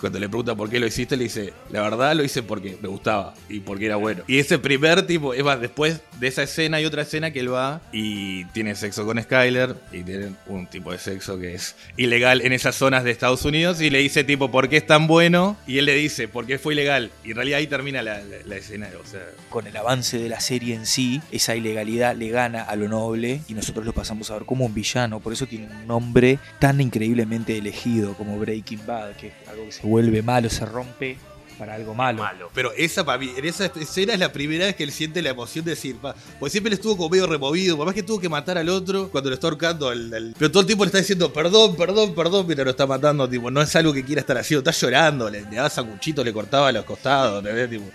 Cuando 0.00 0.18
le 0.18 0.28
pregunta 0.28 0.54
por 0.54 0.68
qué 0.68 0.78
lo 0.78 0.86
hiciste, 0.86 1.16
le 1.16 1.24
dice, 1.24 1.52
la 1.70 1.82
verdad 1.82 2.14
lo 2.14 2.22
hice 2.22 2.42
porque 2.42 2.76
me 2.80 2.88
gustaba 2.88 3.34
y 3.48 3.60
porque 3.60 3.86
era 3.86 3.96
bueno. 3.96 4.22
Y 4.26 4.38
ese 4.38 4.58
primer 4.58 5.06
tipo, 5.06 5.32
es 5.34 5.42
más, 5.42 5.60
después 5.60 6.00
de 6.20 6.28
esa 6.28 6.42
escena 6.42 6.76
hay 6.78 6.84
otra 6.84 7.02
escena 7.02 7.30
que 7.30 7.40
él 7.40 7.52
va 7.52 7.80
y 7.92 8.44
tiene 8.46 8.74
sexo 8.74 9.06
con 9.06 9.22
Skyler 9.22 9.74
y 9.92 10.02
tienen 10.02 10.36
un 10.46 10.66
tipo 10.66 10.92
de 10.92 10.98
sexo 10.98 11.38
que 11.38 11.54
es 11.54 11.76
ilegal 11.96 12.42
en 12.42 12.52
esas 12.52 12.74
zonas 12.74 13.04
de 13.04 13.10
Estados 13.10 13.44
Unidos 13.44 13.80
y 13.80 13.90
le 13.90 13.98
dice 13.98 14.24
tipo, 14.24 14.50
¿por 14.50 14.68
qué 14.68 14.76
es 14.78 14.86
tan 14.86 15.06
bueno? 15.06 15.56
Y 15.66 15.78
él 15.78 15.86
le 15.86 15.94
dice, 15.94 16.28
¿por 16.28 16.46
qué 16.46 16.58
fue 16.58 16.74
ilegal? 16.74 17.10
Y 17.24 17.30
en 17.30 17.36
realidad 17.36 17.58
ahí 17.58 17.66
termina 17.66 18.02
la, 18.02 18.20
escena, 18.56 18.88
o 19.02 19.06
sea... 19.06 19.22
Con 19.50 19.66
el 19.66 19.76
avance 19.76 20.18
de 20.18 20.28
la 20.28 20.40
serie 20.40 20.74
en 20.74 20.86
sí, 20.86 21.20
esa 21.30 21.56
ilegalidad 21.56 22.14
le 22.14 22.28
gana 22.28 22.62
a 22.62 22.76
lo 22.76 22.88
noble 22.88 23.40
y 23.48 23.54
nosotros 23.54 23.86
lo 23.86 23.92
pasamos 23.92 24.30
a 24.30 24.34
ver 24.34 24.44
como 24.44 24.66
un 24.66 24.74
villano. 24.74 25.20
Por 25.20 25.32
eso 25.32 25.46
tiene 25.46 25.66
un 25.66 25.86
nombre 25.86 26.38
tan 26.58 26.80
increíblemente 26.80 27.56
elegido 27.56 28.14
como 28.14 28.38
Breaking 28.38 28.84
Bad, 28.86 29.16
que 29.16 29.28
es 29.28 29.48
algo 29.48 29.64
que 29.66 29.72
se 29.72 29.85
vuelve 29.86 30.22
malo, 30.22 30.50
se 30.50 30.66
rompe 30.66 31.16
para 31.58 31.72
algo 31.72 31.94
malo. 31.94 32.22
Pero 32.52 32.70
esa 32.76 33.02
para 33.02 33.16
mí, 33.16 33.32
en 33.34 33.46
esa 33.46 33.64
escena 33.80 34.12
es 34.12 34.18
la 34.20 34.30
primera 34.30 34.66
vez 34.66 34.76
que 34.76 34.84
él 34.84 34.92
siente 34.92 35.22
la 35.22 35.30
emoción 35.30 35.64
de 35.64 35.70
decir, 35.70 35.96
pa, 35.96 36.14
porque 36.38 36.50
siempre 36.50 36.68
le 36.68 36.74
estuvo 36.74 36.98
como 36.98 37.08
medio 37.08 37.26
removido, 37.26 37.78
por 37.78 37.86
más 37.86 37.94
que 37.94 38.02
tuvo 38.02 38.20
que 38.20 38.28
matar 38.28 38.58
al 38.58 38.68
otro 38.68 39.08
cuando 39.10 39.30
lo 39.30 39.34
está 39.36 39.46
ahorcando, 39.46 39.88
al- 39.88 40.34
pero 40.38 40.50
todo 40.50 40.60
el 40.60 40.66
tiempo 40.66 40.84
le 40.84 40.88
está 40.88 40.98
diciendo 40.98 41.32
perdón, 41.32 41.74
perdón, 41.74 42.14
perdón, 42.14 42.44
mientras 42.44 42.66
lo 42.66 42.72
está 42.72 42.86
matando, 42.86 43.26
tipo, 43.26 43.50
no 43.50 43.62
es 43.62 43.74
algo 43.74 43.94
que 43.94 44.04
quiera 44.04 44.20
estar 44.20 44.36
haciendo, 44.36 44.68
está 44.68 44.78
llorando, 44.78 45.30
le, 45.30 45.40
le 45.48 45.56
daba 45.56 45.70
sanguchito, 45.70 46.22
le 46.22 46.30
cortaba 46.30 46.70
los 46.72 46.84
costados, 46.84 47.42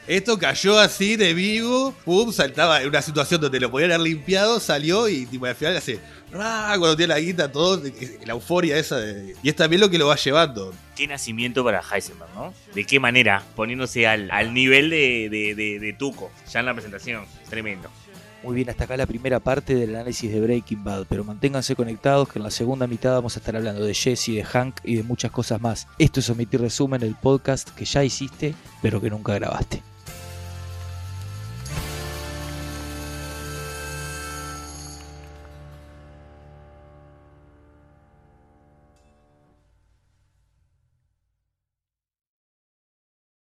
esto 0.08 0.40
cayó 0.40 0.80
así 0.80 1.16
de 1.16 1.36
vivo, 1.36 1.94
pum, 2.04 2.34
saltaba 2.34 2.82
en 2.82 2.88
una 2.88 3.04
situación 3.04 3.42
donde 3.42 3.60
lo 3.60 3.70
podían 3.70 3.92
haber 3.92 4.08
limpiado, 4.08 4.60
salió 4.60 5.08
y 5.08 5.28
al 5.44 5.54
final 5.54 5.78
hace, 5.78 6.00
cuando 6.32 6.98
tiene 6.98 7.14
la 7.14 7.20
guita, 7.20 7.52
todo, 7.52 7.80
la 8.26 8.34
euforia 8.34 8.76
esa 8.80 8.98
de, 8.98 9.36
y 9.44 9.50
es 9.50 9.56
también 9.56 9.82
lo 9.82 9.90
que 9.92 10.00
lo 10.00 10.08
va 10.08 10.16
llevando. 10.16 10.74
Qué 10.96 11.08
nacimiento 11.08 11.64
para 11.64 11.82
Heisenberg, 11.82 12.30
¿no? 12.36 12.54
¿De 12.76 12.86
qué 12.86 13.00
manera? 13.00 13.44
Poniéndose 13.56 14.08
al, 14.08 14.30
al 14.32 14.54
nivel 14.54 14.90
de, 14.90 15.30
de, 15.30 15.56
de- 15.56 15.80
de 15.80 15.94
Tuco, 15.94 16.32
ya 16.52 16.60
en 16.60 16.66
la 16.66 16.74
presentación. 16.74 17.26
Tremendo. 17.50 17.90
Muy 18.44 18.56
bien, 18.56 18.70
hasta 18.72 18.86
acá 18.86 18.98
la 18.98 19.06
primera 19.06 19.40
parte 19.40 19.76
del 19.76 19.96
análisis 19.96 20.32
de 20.32 20.42
Breaking 20.42 20.84
Bad, 20.84 21.06
pero 21.08 21.24
manténganse 21.24 21.76
conectados 21.76 22.28
que 22.28 22.40
en 22.40 22.44
la 22.44 22.50
segunda 22.52 22.88
mitad 22.88 23.14
vamos 23.14 23.36
a 23.38 23.40
estar 23.40 23.56
hablando 23.56 23.86
de 23.86 23.94
Jesse, 23.94 24.28
de 24.34 24.44
Hank 24.44 24.78
y 24.84 24.96
de 24.96 25.04
muchas 25.04 25.30
cosas 25.32 25.62
más. 25.62 25.88
Esto 26.00 26.20
es 26.22 26.30
Omitir 26.32 26.60
Resumen, 26.60 27.04
el 27.04 27.16
podcast 27.16 27.70
que 27.70 27.86
ya 27.86 28.04
hiciste, 28.04 28.56
pero 28.82 29.00
que 29.00 29.12
nunca 29.12 29.36
grabaste. 29.36 29.84